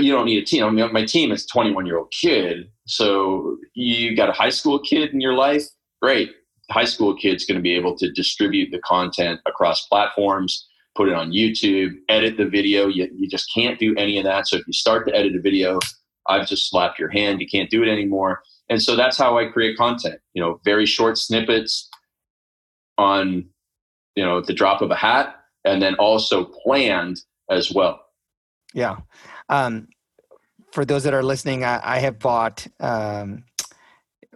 [0.00, 0.64] you don't need a team.
[0.64, 2.70] I mean, my team is 21 year old kid.
[2.86, 5.64] So you got a high school kid in your life.
[6.02, 6.32] Great.
[6.70, 10.66] high school kid's going to be able to distribute the content across platforms,
[10.96, 12.86] put it on YouTube, edit the video.
[12.86, 14.46] You, you just can't do any of that.
[14.46, 15.78] So if you start to edit a video,
[16.28, 17.40] I've just slapped your hand.
[17.40, 18.42] You can't do it anymore.
[18.70, 20.20] And so that's how I create content.
[20.32, 21.90] You know, very short snippets
[22.96, 23.46] on,
[24.14, 27.20] you know, the drop of a hat, and then also planned
[27.50, 28.00] as well.
[28.72, 28.98] Yeah.
[29.48, 29.88] Um,
[30.72, 32.66] for those that are listening, I, I have bought.
[32.80, 33.44] Um,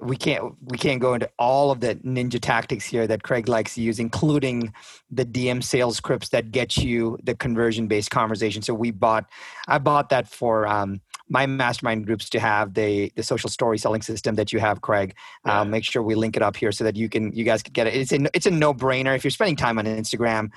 [0.01, 3.74] we can't we can't go into all of the ninja tactics here that Craig likes
[3.74, 4.72] to use, including
[5.11, 8.62] the DM sales scripts that get you the conversion based conversation.
[8.62, 9.26] So we bought,
[9.66, 14.03] I bought that for um, my mastermind groups to have the the social story selling
[14.03, 15.14] system that you have, Craig.
[15.44, 15.64] Yeah.
[15.64, 17.86] make sure we link it up here so that you can you guys can get
[17.86, 17.94] it.
[17.94, 20.51] It's a it's a no brainer if you're spending time on Instagram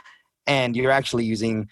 [0.48, 1.68] and you're actually using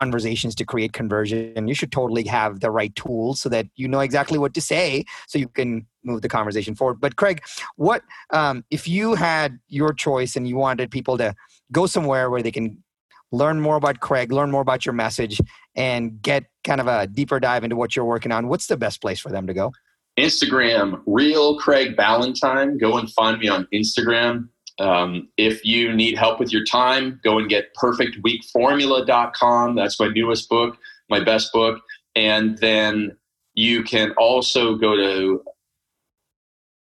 [0.00, 4.00] conversations to create conversion you should totally have the right tools so that you know
[4.00, 7.00] exactly what to say so you can move the conversation forward.
[7.00, 7.42] But craig
[7.76, 11.34] what um, if you had your choice and you wanted people to
[11.72, 12.82] go somewhere where they can
[13.30, 15.40] learn more about craig learn more about your message
[15.76, 19.00] and get kind of a deeper dive into what you're working on what's the best
[19.00, 19.72] place for them to go?
[20.18, 22.78] Instagram real craig ballantyne.
[22.78, 24.48] Go and find me on instagram
[24.78, 29.74] um, if you need help with your time, go and get perfectweekformula.com.
[29.74, 30.76] That's my newest book,
[31.10, 31.82] my best book.
[32.14, 33.16] And then
[33.54, 35.42] you can also go to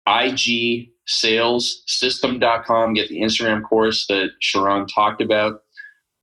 [0.08, 5.62] igsalessystem.com, get the Instagram course that Sharran talked about.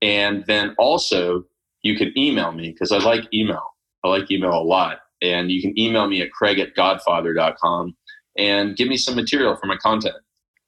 [0.03, 1.45] And then also
[1.83, 3.65] you can email me because I like email.
[4.05, 4.99] I like email a lot.
[5.23, 7.97] And you can email me at craig at godfather.com
[8.37, 10.17] and give me some material for my content.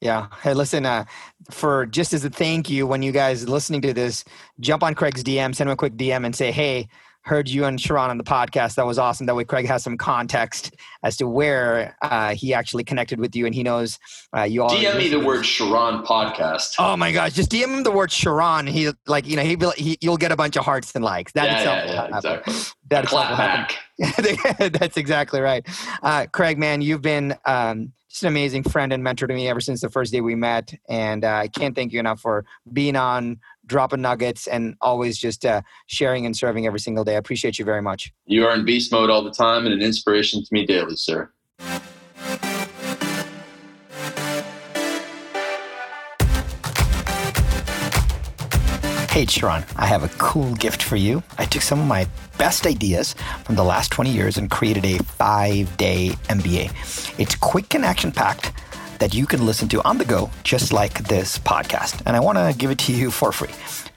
[0.05, 0.27] Yeah.
[0.43, 1.07] Hey, listen, uh,
[1.51, 4.23] for just as a thank you, when you guys listening to this,
[4.61, 6.89] jump on Craig's DM, send him a quick DM and say, hey,
[7.23, 8.75] heard you and Sharran on the podcast.
[8.75, 9.25] That was awesome.
[9.25, 13.47] That way, Craig has some context as to where uh, he actually connected with you,
[13.47, 13.99] and he knows
[14.37, 14.69] uh, you all.
[14.69, 16.75] DM me the word Sharran podcast.
[16.79, 17.33] Oh my gosh!
[17.33, 18.69] Just DM him the word Sharran.
[18.69, 21.33] He like you know he, he you'll get a bunch of hearts and likes.
[21.33, 22.55] That yeah, itself yeah, yeah, exactly.
[22.91, 23.79] That back.
[24.79, 25.67] That's exactly right.
[26.03, 27.35] Uh, Craig, man, you've been.
[27.47, 30.37] Um, just an amazing friend and mentor to me ever since the first day we
[30.37, 30.73] met.
[30.89, 35.45] And uh, I can't thank you enough for being on, dropping nuggets, and always just
[35.45, 37.17] uh, sharing and serving every single day.
[37.17, 38.12] I appreciate you very much.
[38.27, 41.29] You are in beast mode all the time and an inspiration to me daily, sir.
[49.15, 51.23] Hey, Sharran, I have a cool gift for you.
[51.39, 54.99] I took some of my best ideas from the last 20 years and created a
[55.05, 57.17] five day MBA.
[57.17, 58.51] It's quick and action packed
[58.99, 62.03] that you can listen to on the go, just like this podcast.
[62.07, 63.53] And I want to give it to you for free,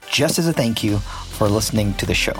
[0.08, 2.38] just as a thank you for listening to the show.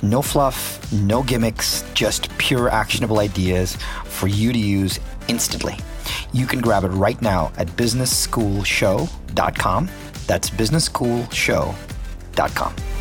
[0.00, 5.76] No fluff, no gimmicks, just pure actionable ideas for you to use instantly.
[6.32, 9.90] You can grab it right now at businessschoolshow.com.
[10.28, 11.91] That's businessschoolshow.com.
[12.34, 12.91] Dot com.